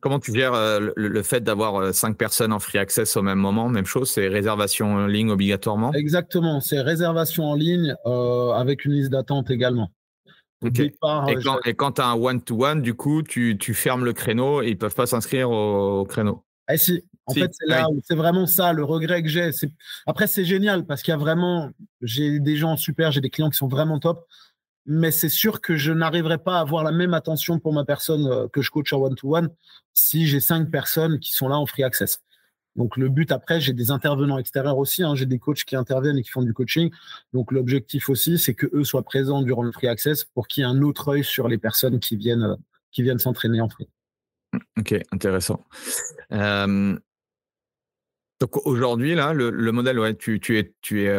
[0.00, 3.38] Comment tu gères euh, le, fait d'avoir euh, cinq personnes en free access au même
[3.38, 3.68] moment?
[3.68, 5.92] Même chose, c'est réservation en ligne obligatoirement?
[5.94, 9.90] Exactement, c'est réservation en ligne euh, avec une liste d'attente également.
[10.62, 10.92] et,
[11.74, 14.94] quand, tu as un one-to-one, du coup, tu, fermes le créneau et ils ne peuvent
[14.94, 16.44] pas s'inscrire au, créneau?
[16.70, 19.50] Eh si, en fait, c'est là c'est vraiment ça le regret que j'ai.
[20.06, 21.70] Après, c'est génial parce qu'il y a vraiment,
[22.02, 24.26] j'ai des gens super, j'ai des clients qui sont vraiment top
[24.88, 28.26] mais c'est sûr que je n'arriverai pas à avoir la même attention pour ma personne
[28.26, 29.50] euh, que je coach en one-to-one
[29.92, 32.22] si j'ai cinq personnes qui sont là en free access.
[32.74, 35.14] Donc le but après, j'ai des intervenants extérieurs aussi, hein.
[35.14, 36.90] j'ai des coachs qui interviennent et qui font du coaching.
[37.34, 40.64] Donc l'objectif aussi, c'est que eux soient présents durant le free access pour qu'il y
[40.64, 42.56] ait un autre œil sur les personnes qui viennent euh,
[42.90, 43.88] qui viennent s'entraîner en free.
[44.78, 45.66] Ok, intéressant.
[46.32, 46.98] Euh,
[48.40, 51.14] donc aujourd'hui là, le, modèle, tu, es tu es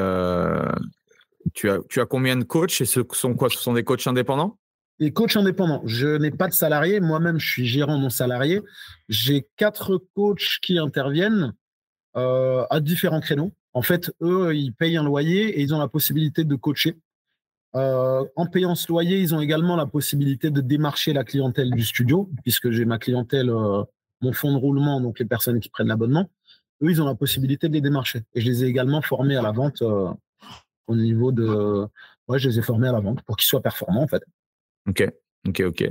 [1.53, 3.49] tu as, combien de coachs et ce sont quoi?
[3.49, 4.57] Ce sont des coachs indépendants?
[4.99, 5.81] Les coachs indépendants.
[5.85, 6.99] Je n'ai pas de salariés.
[6.99, 8.61] Moi-même, je suis gérant non salarié.
[9.07, 11.53] J'ai quatre coachs qui interviennent
[12.17, 13.53] euh, à différents créneaux.
[13.73, 16.97] En fait, eux, ils payent un loyer et ils ont la possibilité de coacher.
[17.75, 21.83] Euh, en payant ce loyer, ils ont également la possibilité de démarcher la clientèle du
[21.83, 23.83] studio, puisque j'ai ma clientèle, euh,
[24.21, 26.29] mon fonds de roulement, donc les personnes qui prennent l'abonnement.
[26.81, 28.23] Eux, ils ont la possibilité de les démarcher.
[28.33, 29.83] Et je les ai également formés à la vente
[30.89, 31.87] au niveau de.
[32.27, 34.23] Ouais, je les ai formés à la vente pour qu'ils soient performants, en fait.
[34.87, 35.09] Ok,
[35.47, 35.89] ok, ok.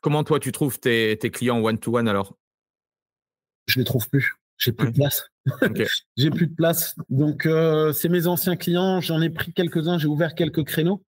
[0.00, 2.36] comment toi, tu trouves tes, tes clients one-to-one alors?
[3.66, 4.34] Je les trouve plus.
[4.56, 5.30] J'ai plus de place.
[6.16, 6.96] j'ai plus de place.
[7.08, 9.00] Donc, euh, c'est mes anciens clients.
[9.00, 9.98] J'en ai pris quelques-uns.
[9.98, 11.04] J'ai ouvert quelques créneaux.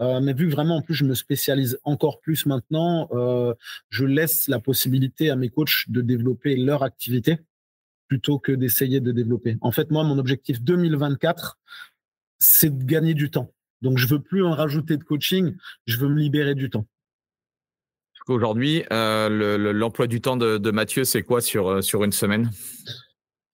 [0.00, 3.54] Euh, mais vu que vraiment, en plus, je me spécialise encore plus maintenant, euh,
[3.90, 7.38] je laisse la possibilité à mes coachs de développer leur activité
[8.08, 9.56] plutôt que d'essayer de développer.
[9.60, 11.58] En fait, moi, mon objectif 2024,
[12.38, 13.52] c'est de gagner du temps.
[13.82, 15.54] Donc, je veux plus en rajouter de coaching.
[15.86, 16.86] Je veux me libérer du temps.
[18.28, 22.50] Aujourd'hui, euh, l'emploi du temps de, Mathieu, c'est quoi sur, euh, sur une semaine?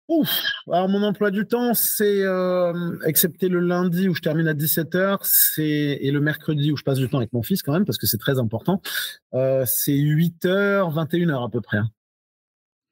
[0.08, 0.30] Ouf.
[0.72, 5.20] Alors, mon emploi du temps, c'est, euh, excepté le lundi où je termine à 17h,
[5.58, 8.08] et le mercredi où je passe du temps avec mon fils quand même, parce que
[8.08, 8.82] c'est très important,
[9.34, 11.78] c'est 8h, 21h à peu près.
[11.78, 11.90] Hein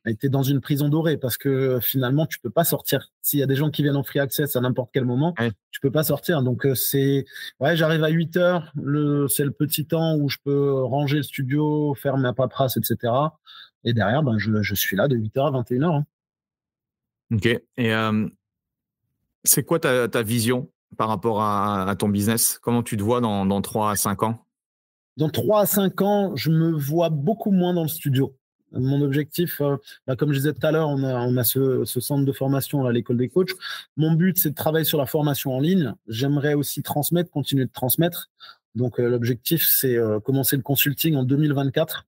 [0.10, 3.12] été dans une prison dorée parce que finalement, tu peux pas sortir.
[3.22, 5.34] S'il y a des gens qui viennent en free access à n'importe quel moment,
[5.72, 6.42] tu peux pas sortir.
[6.42, 7.26] Donc, euh, c'est,
[7.60, 8.72] ouais, j'arrive à 8 heures.
[8.76, 13.14] Le, c'est le petit temps où je peux ranger le studio, faire ma paperasse, etc.
[13.84, 15.96] Et derrière, ben, je, je suis là de 8 heures à 21 heures.
[15.96, 16.06] Hein.
[17.34, 17.46] Ok.
[17.46, 17.62] Et
[17.94, 18.28] euh,
[19.44, 22.60] c'est quoi ta, ta, vision par rapport à, à, ton business?
[22.62, 24.46] Comment tu te vois dans, dans 3 à 5 ans?
[25.18, 28.36] Dans 3 à 5 ans, je me vois beaucoup moins dans le studio.
[28.72, 32.32] Mon objectif, euh, bah, comme je disais tout à l'heure, on a, ce, centre de
[32.32, 33.52] formation à l'école des coachs.
[33.98, 35.94] Mon but, c'est de travailler sur la formation en ligne.
[36.08, 38.30] J'aimerais aussi transmettre, continuer de transmettre.
[38.76, 42.06] Donc, euh, l'objectif, c'est euh, commencer le consulting en 2024,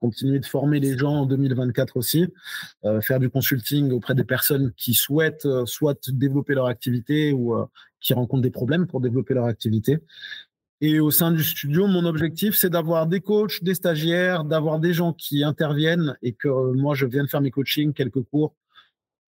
[0.00, 2.26] continuer de former les gens en 2024 aussi,
[3.02, 7.54] faire du consulting auprès des personnes qui souhaitent soit développer leur activité ou
[8.00, 10.00] qui rencontrent des problèmes pour développer leur activité.
[10.84, 14.92] Et au sein du studio, mon objectif, c'est d'avoir des coachs, des stagiaires, d'avoir des
[14.92, 18.56] gens qui interviennent et que euh, moi, je vienne faire mes coachings, quelques cours,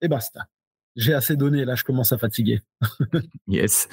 [0.01, 0.49] et basta.
[0.97, 2.61] J'ai assez donné, là, je commence à fatiguer.
[3.47, 3.89] yes.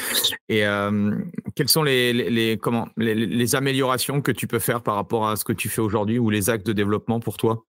[0.49, 1.16] Et euh,
[1.53, 5.45] quelles sont les, les, comment, les, améliorations que tu peux faire par rapport à ce
[5.45, 7.64] que tu fais aujourd'hui ou les axes de développement pour toi?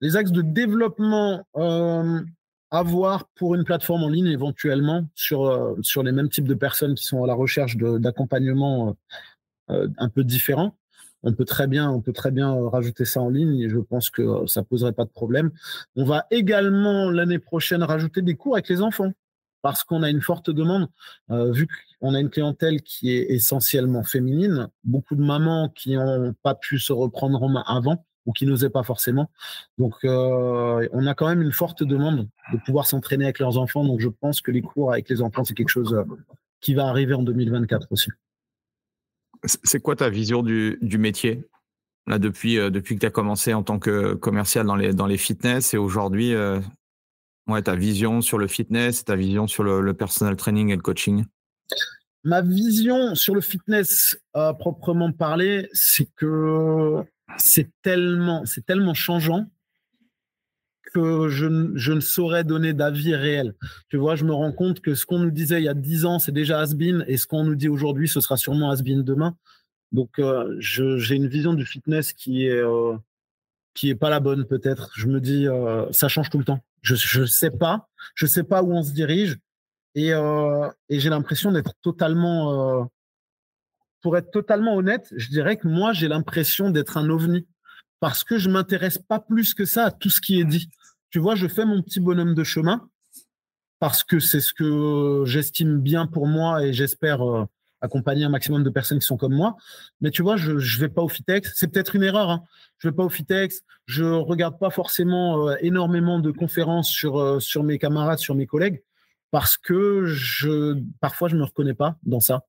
[0.00, 2.20] Les axes de développement, euh,
[2.70, 6.94] avoir pour une plateforme en ligne éventuellement sur, euh, sur les mêmes types de personnes
[6.94, 8.96] qui sont à la recherche d'accompagnement
[9.70, 10.76] euh, euh, un peu différents.
[11.22, 14.10] On peut très bien, on peut très bien rajouter ça en ligne et je pense
[14.10, 15.50] que ça poserait pas de problème.
[15.96, 19.12] On va également l'année prochaine rajouter des cours avec les enfants
[19.62, 20.88] parce qu'on a une forte demande.
[21.30, 21.66] vu
[22.00, 26.78] qu'on a une clientèle qui est essentiellement féminine, beaucoup de mamans qui n'ont pas pu
[26.78, 29.30] se reprendre en main avant ou qui n'osaient pas forcément.
[29.78, 33.84] Donc, euh, on a quand même une forte demande de pouvoir s'entraîner avec leurs enfants.
[33.84, 36.04] Donc, je pense que les cours avec les enfants, c'est quelque chose euh,
[36.60, 38.10] qui va arriver en 2024 aussi.
[39.44, 41.44] C'est quoi ta vision du, métier
[42.06, 45.06] là depuis, euh, depuis que tu as commencé en tant que commercial dans les, dans
[45.06, 46.34] les fitness et aujourd'hui,
[47.46, 50.82] ouais, ta vision sur le fitness, ta vision sur le, le personal training et le
[50.82, 51.24] coaching?
[52.24, 57.04] Ma vision sur le fitness à proprement parler, c'est que
[57.38, 59.46] c'est tellement, c'est tellement changeant
[60.92, 61.46] que je,
[61.92, 63.54] ne saurais donner d'avis réel.
[63.88, 66.06] Tu vois, je me rends compte que ce qu'on nous disait il y a dix
[66.06, 66.74] ans, c'est déjà has
[67.06, 69.36] et ce qu'on nous dit aujourd'hui, ce sera sûrement has demain.
[69.92, 72.96] Donc, euh, j'ai une vision du fitness qui est euh,
[73.74, 74.90] qui est pas la bonne peut-être.
[74.96, 76.60] Je me dis, euh, ça change tout le temps.
[76.82, 79.38] Je ne sais pas, je sais pas où on se dirige,
[79.94, 82.88] et, et j'ai l'impression d'être totalement
[84.02, 87.46] pour être totalement honnête, je dirais que moi, j'ai l'impression d'être un ovni
[88.00, 90.68] parce que je m'intéresse pas plus que ça à tout ce qui est dit.
[91.10, 92.88] Tu vois, je fais mon petit bonhomme de chemin
[93.78, 97.44] parce que c'est ce que j'estime bien pour moi et j'espère euh,
[97.80, 99.56] accompagner un maximum de personnes qui sont comme moi.
[100.00, 101.52] Mais tu vois, je ne vais pas au Fitex.
[101.54, 102.30] C'est peut-être une erreur.
[102.30, 102.44] Hein.
[102.78, 103.62] Je vais pas au Fitex.
[103.86, 108.46] Je regarde pas forcément euh, énormément de conférences sur, euh, sur mes camarades, sur mes
[108.46, 108.82] collègues
[109.30, 110.06] parce que
[111.00, 112.46] parfois, je me reconnais pas dans ça.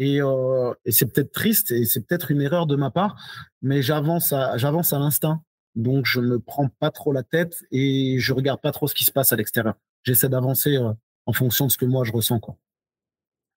[0.00, 3.16] Euh, et, c'est peut-être triste et c'est peut-être une erreur de ma part,
[3.62, 5.42] mais j'avance à, j'avance à l'instinct.
[5.74, 9.04] Donc, je ne prends pas trop la tête et je regarde pas trop ce qui
[9.04, 9.74] se passe à l'extérieur.
[10.04, 10.92] J'essaie d'avancer euh,
[11.26, 12.40] en fonction de ce que moi je ressens.
[12.40, 12.56] Quoi.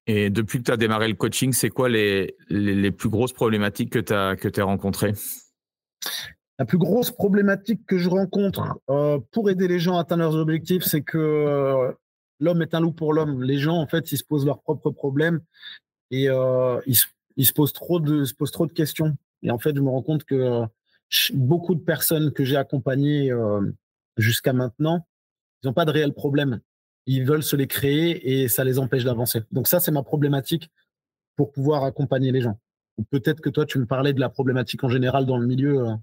[0.08, 3.92] Et depuis que tu as démarré le coaching, c'est quoi les, les, plus grosses problématiques
[3.92, 5.14] que tu as, que as rencontrées?
[6.58, 10.36] La plus grosse problématique que je rencontre euh, pour aider les gens à atteindre leurs
[10.36, 11.94] objectifs, c'est que
[12.40, 13.44] l'homme est un loup pour l'homme.
[13.44, 15.42] Les gens, en fait, ils se posent leurs propres problèmes
[16.12, 19.16] et euh, il, se pose trop de, se pose trop de questions.
[19.43, 20.66] Et en fait, je me rends compte que euh,
[21.34, 23.62] beaucoup de personnes que j'ai accompagnées euh,
[24.18, 25.05] jusqu'à maintenant
[25.64, 26.60] Ils n'ont pas de réels problèmes.
[27.05, 29.41] Ils veulent se les créer et ça les empêche d'avancer.
[29.51, 30.70] Donc ça, c'est ma problématique
[31.36, 32.60] pour pouvoir accompagner les gens.
[32.97, 35.88] Ou peut-être que toi, tu me parlais de la problématique en général dans le milieu.
[35.88, 35.93] Euh,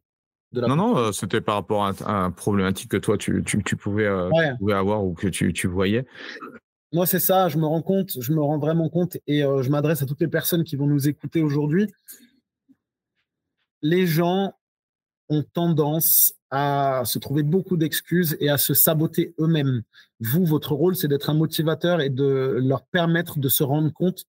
[0.52, 3.42] de la non, non, c'était par rapport à, un problématique que toi, tu,
[3.76, 6.07] pouvais, avoir ou que tu voyais.
[6.93, 10.03] Moi, c'est ça, je me rends compte, je me rends vraiment compte et je m'adresse
[10.03, 11.93] à toutes les personnes qui vont nous écouter aujourd'hui.
[13.82, 14.55] Les gens
[15.28, 19.82] ont tendance à se trouver beaucoup d'excuses et à se saboter eux-mêmes.
[20.20, 24.24] Vous, votre rôle, c'est d'être un motivateur et de leur permettre de se rendre compte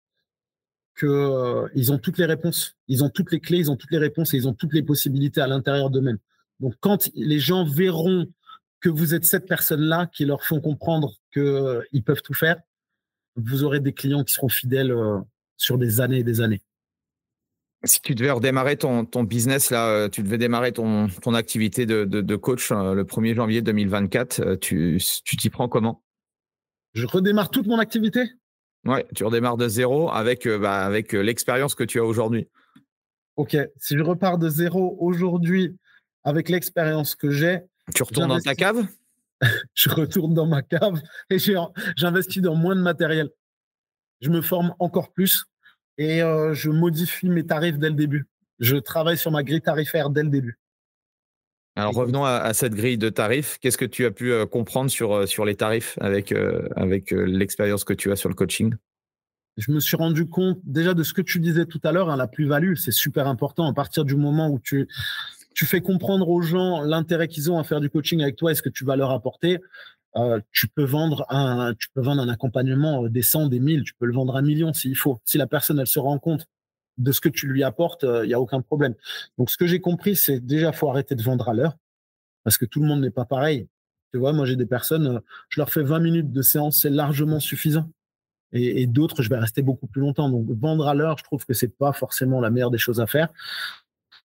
[0.99, 3.99] qu'ils euh, ont toutes les réponses, ils ont toutes les clés, ils ont toutes les
[3.99, 6.19] réponses et ils ont toutes les possibilités à l'intérieur d'eux-mêmes.
[6.61, 8.29] Donc, quand les gens verront
[8.85, 12.61] que vous êtes cette personne-là qui leur font comprendre qu'ils euh, peuvent tout faire,
[13.35, 15.19] vous aurez des clients qui seront fidèles euh,
[15.57, 16.63] sur des années et des années
[17.87, 21.87] si tu devais redémarrer ton, ton business, là, euh, tu devais démarrer ton, ton activité
[21.87, 26.03] de, de, coach euh, le 1er janvier 2024, euh, tu t'y prends comment?
[26.95, 28.31] Je redémarre toute mon activité?
[28.85, 32.49] Ouais, tu redémarres de zéro avec, bah, avec l'expérience que tu as aujourd'hui.
[33.37, 35.77] Ok, si je repars de zéro aujourd'hui
[36.23, 37.61] avec l'expérience que j'ai.
[37.93, 38.87] Tu retournes dans ta cave?
[39.75, 41.37] Je retourne dans ma cave et
[41.97, 43.31] j'investis dans moins de matériel.
[44.21, 45.45] Je me forme encore plus
[45.99, 48.27] et euh, je modifie mes tarifs dès le début.
[48.59, 50.59] Je travaille sur ma grille tarifaire dès le début.
[51.77, 53.59] Alors revenons à, cette grille de tarifs.
[53.61, 56.33] Qu'est-ce que tu as pu euh, comprendre sur, euh, sur les tarifs avec,
[56.77, 58.75] avec l'expérience que tu as sur le coaching?
[59.57, 62.17] Je me suis rendu compte déjà de ce que tu disais tout à l'heure, hein,
[62.17, 63.69] la plus-value, c'est super important.
[63.69, 64.89] À partir du moment où tu,
[65.55, 68.55] tu fais comprendre aux gens l'intérêt qu'ils ont à faire du coaching avec toi et
[68.55, 69.61] ce que tu vas leur apporter,
[70.17, 74.07] euh, tu peux vendre un, tu peux accompagnement euh, des 100, des 1000, tu peux
[74.07, 75.21] le vendre un million s'il faut.
[75.25, 76.47] Si la personne, elle se rend compte
[76.99, 78.95] de ce que tu lui apportes, euh, il n'y a aucun problème.
[79.39, 81.77] Donc, ce que j'ai compris, c'est déjà, faut arrêter de vendre à l'heure
[82.45, 83.69] parce que tout le monde n'est pas pareil.
[84.13, 87.41] Tu vois, moi, j'ai des personnes, je leur fais 20 minutes de séance, c'est largement
[87.41, 87.91] suffisant.
[88.53, 90.29] Et, et d'autres, je vais rester beaucoup plus longtemps.
[90.29, 93.09] Donc, vendre à l'heure, je trouve que c'est pas forcément la meilleure des choses à
[93.09, 93.31] faire.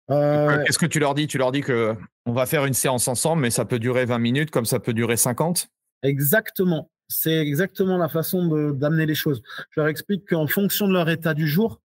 [0.10, 1.28] Qu'est-ce que tu leur dis?
[1.28, 1.96] Tu leur dis que
[2.26, 4.94] on va faire une séance ensemble, mais ça peut durer 20 minutes comme ça peut
[4.94, 5.68] durer 50
[6.04, 6.90] Exactement.
[7.08, 9.42] C'est exactement la façon d'amener les choses.
[9.72, 11.82] Je leur explique qu'en fonction de leur état du jour,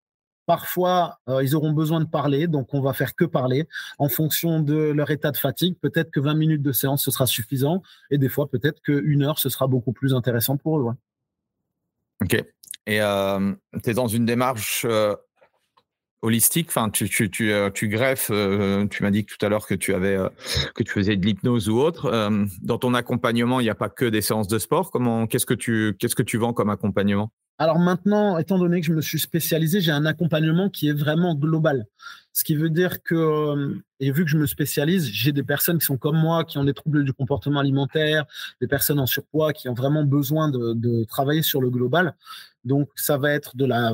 [0.46, 3.66] Parfois, euh, ils auront besoin de parler, donc on va faire que parler.
[3.98, 7.26] En fonction de leur état de fatigue, peut-être que 20 minutes de séance, ce sera
[7.26, 7.82] suffisant.
[8.10, 10.94] Et des fois, peut-être qu'une heure, ce sera beaucoup plus intéressant pour eux.
[12.22, 12.34] Ok.
[12.86, 15.16] Et euh, tu es dans une démarche euh,
[16.24, 16.68] holistique.
[16.70, 18.30] Enfin, tu, tu, tu, euh, greffes.
[18.32, 20.28] Euh, tu m'as dit tout à l'heure que tu avais, euh,
[20.74, 22.10] que tu faisais de l'hypnose ou autre.
[22.62, 24.90] dans ton accompagnement, il n'y a pas que des séances de sport.
[24.90, 27.30] Comment, qu'est-ce que tu, qu'est-ce que tu vends comme accompagnement?
[27.58, 31.36] Alors maintenant, étant donné que je me suis spécialisé, j'ai un accompagnement qui est vraiment
[31.36, 31.86] global.
[32.32, 35.84] Ce qui veut dire que, et vu que je me spécialise, j'ai des personnes qui
[35.84, 38.24] sont comme moi, qui ont des troubles du comportement alimentaire,
[38.60, 42.16] des personnes en surpoids, qui ont vraiment besoin de travailler sur le global.
[42.64, 43.92] Donc, ça va être de la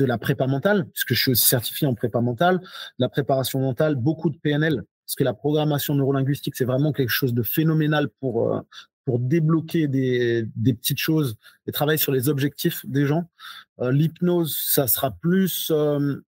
[0.00, 2.60] de la prépa mentale, puisque je suis aussi certifié en prépa mentale,
[2.98, 7.34] la préparation mentale, beaucoup de PNL, parce que la programmation neurolinguistique, c'est vraiment quelque chose
[7.34, 8.60] de phénoménal pour, euh,
[9.04, 11.36] pour débloquer des, des, petites choses
[11.66, 13.28] et travailler sur les objectifs des gens.
[13.80, 16.22] Euh, l'hypnose, ça sera plus euh,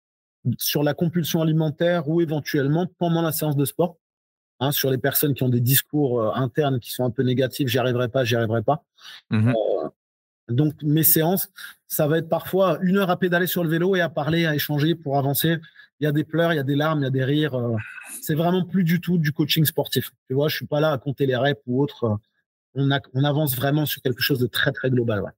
[0.58, 3.98] sur la compulsion alimentaire ou éventuellement pendant la séance de sport.
[4.60, 7.78] Hein, sur les personnes qui ont des discours internes qui sont un peu négatifs, j'y
[7.78, 8.82] arriverai pas, j'y arriverai pas.
[9.30, 9.52] Mmh
[10.48, 11.50] donc, mes séances,
[11.86, 14.54] ça va être parfois une heure à pédaler sur le vélo et à parler, à
[14.54, 15.56] échanger pour avancer.
[16.00, 17.54] Il y a des pleurs, il y a des larmes, il y a des rires.
[17.54, 17.76] Euh,
[18.22, 20.12] c'est vraiment plus du tout du coaching sportif.
[20.28, 22.18] Tu vois, je suis pas là à compter les reps ou autre.
[22.74, 25.32] On, on avance vraiment sur quelque chose de très, très global.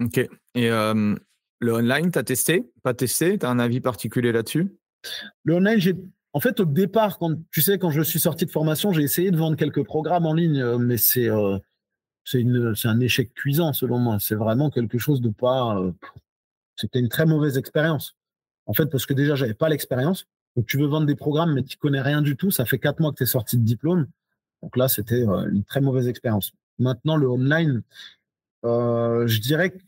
[0.00, 0.18] Ok.
[0.18, 1.14] Et euh,
[1.60, 2.70] le online, tu as testé?
[2.82, 3.38] Pas testé?
[3.38, 4.68] Tu as un avis particulier là-dessus?
[5.44, 5.96] Le online, j'ai.
[6.34, 9.30] En fait, au départ, quand tu sais, quand je suis sorti de formation, j'ai essayé
[9.30, 11.28] de vendre quelques programmes en ligne, euh, mais c'est
[12.30, 14.18] c'est un échec cuisant selon moi.
[14.20, 15.78] C'est vraiment quelque chose de pas.
[15.78, 15.92] Euh,
[16.76, 18.16] c'était une très mauvaise expérience.
[18.66, 20.26] En fait, parce que déjà, j'avais pas l'expérience.
[20.54, 22.50] Donc, tu veux vendre des programmes, mais tu connais rien du tout.
[22.50, 24.06] Ça fait quatre mois que tu es sorti de diplôme.
[24.62, 26.52] Donc là, c'était euh, une très mauvaise expérience.
[26.78, 27.82] Maintenant, le online,
[28.64, 29.78] euh, je dirais que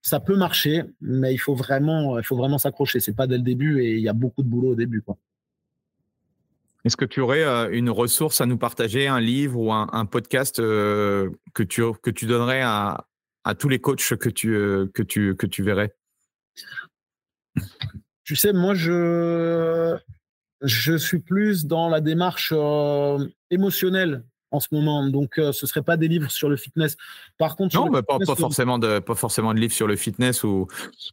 [0.00, 3.00] ça peut marcher, mais il faut vraiment, il faut vraiment s'accrocher.
[3.00, 5.02] C'est pas dès le début et il y a beaucoup de boulot au début.
[6.84, 10.58] Est-ce que tu aurais euh, une ressource à nous partager, un livre ou un, podcast
[10.58, 13.06] euh, que, tu, donnerais à,
[13.58, 14.90] tous les coachs que tu, euh,
[15.60, 15.94] verrais?
[18.24, 19.98] Tu sais, moi, je
[20.98, 22.52] suis plus dans la démarche
[23.50, 24.24] émotionnelle
[24.54, 25.06] en ce moment.
[25.08, 26.96] Donc, ce ne serait pas des livres sur le fitness.
[27.38, 30.66] Par contre, non, mais pas, forcément de, pas forcément de livres sur le fitness, ou,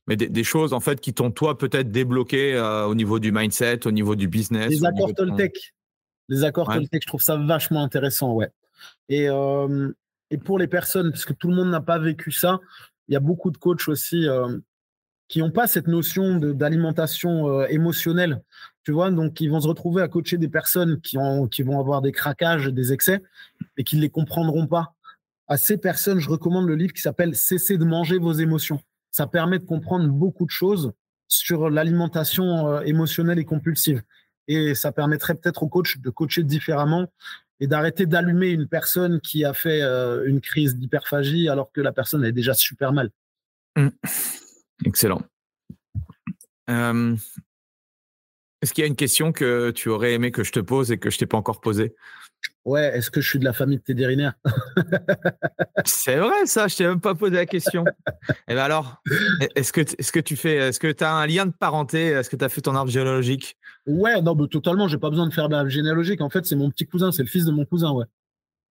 [0.07, 3.87] mais des, choses en fait qui t'ont toi peut-être débloqué euh, au niveau du mindset,
[3.87, 4.69] au niveau du business.
[4.69, 5.73] Les accords Toltec.
[6.29, 8.49] Les accords Toltec, je trouve ça vachement intéressant, ouais.
[9.09, 9.29] Et
[10.31, 12.59] et pour les personnes, parce que tout le monde n'a pas vécu ça,
[13.07, 14.57] il y a beaucoup de coachs aussi euh,
[15.27, 18.41] qui n'ont pas cette notion d'alimentation euh, émotionnelle.
[18.84, 21.79] Tu vois, donc ils vont se retrouver à coacher des personnes qui, ont, qui vont
[21.79, 23.21] avoir des craquages, des excès,
[23.77, 24.95] et qui ne les comprendront pas.
[25.47, 28.82] À ces personnes, je recommande le livre qui s'appelle Cessez de manger vos émotions.
[29.11, 30.93] Ça permet de comprendre beaucoup de choses
[31.27, 34.01] sur l'alimentation euh, émotionnelle et compulsive.
[34.47, 37.07] Et ça permettrait peut-être au coach de coacher différemment
[37.59, 41.91] et d'arrêter d'allumer une personne qui a fait euh, une crise d'hyperphagie alors que la
[41.91, 43.11] personne est déjà super mal.
[43.77, 43.89] Mmh.
[44.86, 45.21] Excellent.
[46.69, 47.15] Euh,
[48.62, 50.97] est-ce qu'il y a une question que tu aurais aimé que je te pose et
[50.97, 51.95] que je t'ai pas encore posée?
[52.64, 54.34] Ouais, est-ce que je suis de la famille de Tédérinaire
[55.86, 57.86] C'est vrai, ça, je t'ai même pas posé la question.
[57.86, 59.01] et eh ben alors,
[59.55, 62.07] est-ce que, est-ce que tu fais, est-ce que tu as un lien de parenté?
[62.07, 63.57] Est-ce que tu as fait ton arbre généalogique?
[63.88, 66.22] Ouais, non, mais totalement, j'ai pas besoin de faire de l'arbre généalogique.
[66.22, 68.05] En fait, c'est mon petit cousin, c'est le fils de mon cousin, ouais.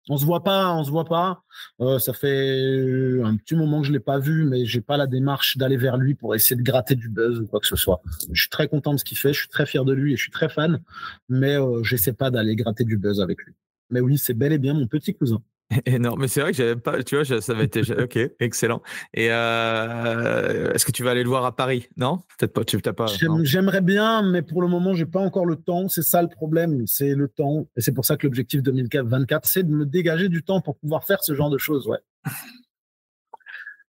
[0.08, 1.42] On se voit pas, on se voit pas.
[1.80, 5.06] Euh, ça fait un petit moment que je l'ai pas vu, mais j'ai pas la
[5.06, 8.00] démarche d'aller vers lui pour essayer de gratter du buzz ou quoi que ce soit.
[8.32, 10.16] Je suis très content de ce qu'il fait, je suis très fier de lui et
[10.16, 10.80] je suis très fan,
[11.28, 13.52] mais euh, j'essaie pas d'aller gratter du buzz avec lui.
[13.90, 15.42] Mais oui, c'est bel et bien mon petit cousin.
[15.86, 18.82] Énorme, mais c'est vrai que j'avais pas, tu vois, ça avait été, ok, excellent.
[19.12, 21.88] Et euh, est-ce que tu vas aller le voir à Paris?
[21.96, 22.64] Non, peut-être pas.
[22.64, 23.06] Tu t'as pas.
[23.42, 25.88] J'aimerais bien, mais pour le moment, j'ai pas encore le temps.
[25.88, 29.62] C'est ça le problème, c'est le temps, et c'est pour ça que l'objectif 2024, c'est
[29.62, 31.98] de me dégager du temps pour pouvoir faire ce genre de choses, ouais.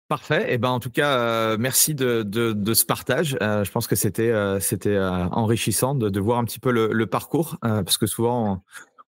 [0.08, 0.50] Parfait.
[0.50, 3.36] Et eh ben en tout cas, euh, merci de, de, ce partage.
[3.42, 7.06] Euh, je pense que c'était c'était enrichissant de, de, voir un petit peu le, le
[7.06, 8.62] parcours parce que souvent on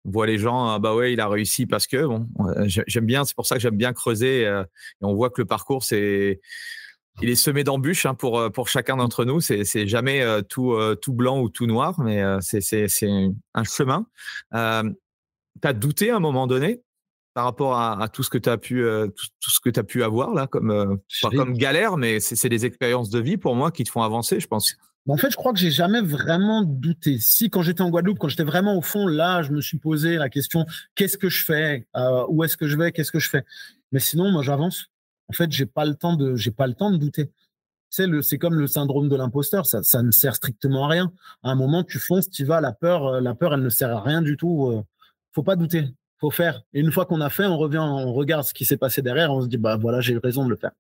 [0.05, 2.27] voit les gens, ah bah ouais, il a réussi parce que bon,
[2.67, 4.47] j'aime bien, c'est pour ça que j'aime bien creuser.
[4.47, 6.41] Euh, et on voit que le parcours, c'est,
[7.23, 9.41] il est semé d'embûches hein, pour euh, pour chacun d'entre nous.
[9.41, 13.11] C'est c'est jamais euh, tout tout blanc ou tout noir, mais c'est c'est c'est
[13.55, 14.07] un chemin.
[14.55, 14.91] Euh,
[15.61, 16.81] T'as douté à un moment donné
[17.35, 20.03] par rapport à, tout ce que tu as pu tout, ce que tu as pu
[20.03, 23.85] avoir là comme pas comme galère, mais c'est des expériences de vie pour moi qui
[23.85, 24.77] te font avancer, je pense
[25.09, 27.19] en fait, je crois que j'ai jamais vraiment douté.
[27.19, 30.17] Si, quand j'étais en Guadeloupe, quand j'étais vraiment au fond, là, je me suis posé
[30.17, 31.87] la question qu'est-ce que je fais?
[31.97, 32.93] Euh, Où est-ce que je vais?
[32.93, 33.45] Qu'est-ce que je fais?
[33.93, 34.87] Mais sinon, moi, j'avance.
[35.29, 37.31] En fait, j'ai pas le temps de, j'ai pas le temps de douter.
[37.89, 39.67] C'est le, c'est comme le syndrome de l'imposteur.
[39.67, 41.13] Ça, ça ne sert strictement à rien.
[41.43, 42.61] À un moment, tu fonces, tu vas.
[42.61, 44.69] La peur, euh, la peur, elle ne sert à rien du tout.
[44.69, 44.83] Euh.
[45.33, 45.89] Faut pas douter.
[46.19, 46.63] Faut faire.
[46.73, 49.33] Et une fois qu'on a fait, on revient, on regarde ce qui s'est passé derrière.
[49.33, 50.73] On se dit, bah voilà, j'ai eu raison de le faire.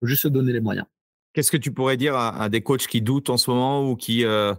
[0.00, 0.86] Faut juste se donner les moyens.
[1.34, 4.24] Qu'est-ce que tu pourrais dire à, des coachs qui doutent en ce moment ou qui
[4.24, 4.54] euh,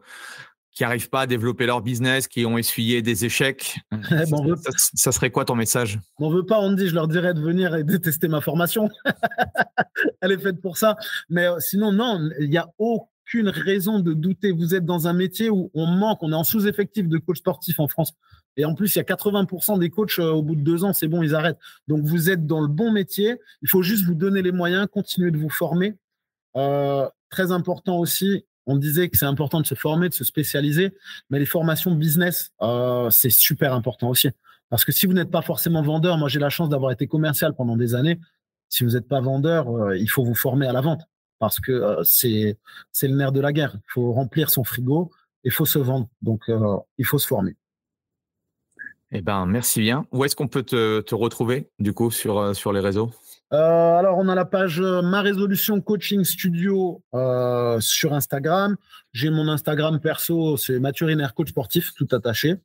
[0.75, 3.77] qui n'arrivent pas à développer leur business, qui ont essuyé des échecs?
[4.11, 5.99] Eh ben, ça, serait quoi ton message?
[6.19, 8.89] On veut pas, on dit, je leur dirais de venir et de tester ma formation.
[10.21, 10.97] Elle est faite pour ça.
[11.29, 14.51] Mais euh, sinon, non, il n'y a aucune raison de douter.
[14.51, 17.79] Vous êtes dans un métier où on manque, on est en sous-effectif de coachs sportifs
[17.79, 18.11] en France.
[18.57, 20.91] Et en plus, il y a 80% des coachs euh, au bout de deux ans,
[20.91, 21.59] c'est bon, ils arrêtent.
[21.87, 23.37] Donc, vous êtes dans le bon métier.
[23.61, 25.95] Il faut juste vous donner les moyens, continuer de vous former
[26.55, 30.93] euh, très important aussi, on disait que c'est important de se former, de se spécialiser,
[31.29, 34.29] mais les formations business, euh, c'est super important aussi.
[34.69, 37.53] Parce que si vous n'êtes pas forcément vendeur, moi j'ai la chance d'avoir été commercial
[37.55, 38.19] pendant des années.
[38.69, 41.01] Si vous n'êtes pas vendeur, euh, il faut vous former à la vente
[41.37, 42.57] parce que c'est
[43.03, 43.75] le nerf de la guerre.
[43.75, 45.11] Il faut remplir son frigo,
[45.43, 46.49] il faut se vendre, donc
[46.97, 47.55] il faut se former.
[49.11, 50.07] Eh ben merci bien.
[50.11, 53.11] Où est-ce qu'on peut te, te, retrouver du coup sur sur les réseaux?
[53.53, 58.75] Euh, alors, on a la page euh, Ma Résolution Coaching Studio euh, sur Instagram.
[59.13, 62.55] J'ai mon Instagram perso, c'est Mathieu coach sportif, tout attaché.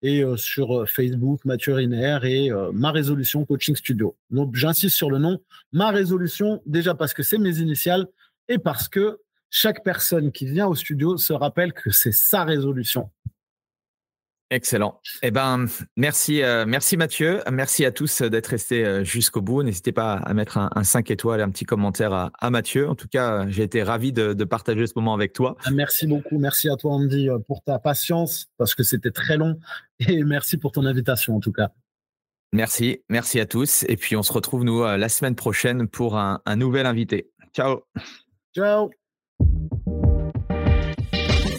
[0.00, 4.16] Et sur Facebook, Mathieu et Ma Résolution Coaching Studio.
[4.30, 5.40] Donc, j'insiste sur le nom
[5.72, 8.06] Ma Résolution, déjà parce que c'est mes initiales
[8.48, 9.18] et parce que
[9.50, 13.10] chaque personne qui vient au studio se rappelle que c'est sa résolution.
[14.50, 15.00] Excellent.
[15.22, 17.42] Eh ben, merci, euh, merci Mathieu.
[17.52, 19.62] Merci à tous d'être restés euh, jusqu'au bout.
[19.62, 22.88] N'hésitez pas à mettre un, 5 étoiles et un petit commentaire à, Mathieu.
[22.88, 25.56] En tout cas, j'ai été ravi de, partager ce moment avec toi.
[25.64, 26.38] Ah, merci beaucoup.
[26.38, 29.58] Merci à toi, Andy, euh, pour ta patience parce que c'était très long.
[30.08, 31.70] Et merci pour ton invitation, en tout cas.
[32.54, 33.02] Merci.
[33.10, 33.84] Merci à tous.
[33.88, 37.30] Et puis, on se retrouve, nous, la semaine prochaine pour un nouvel invité.
[37.54, 37.82] Ciao.
[38.54, 38.90] Ciao.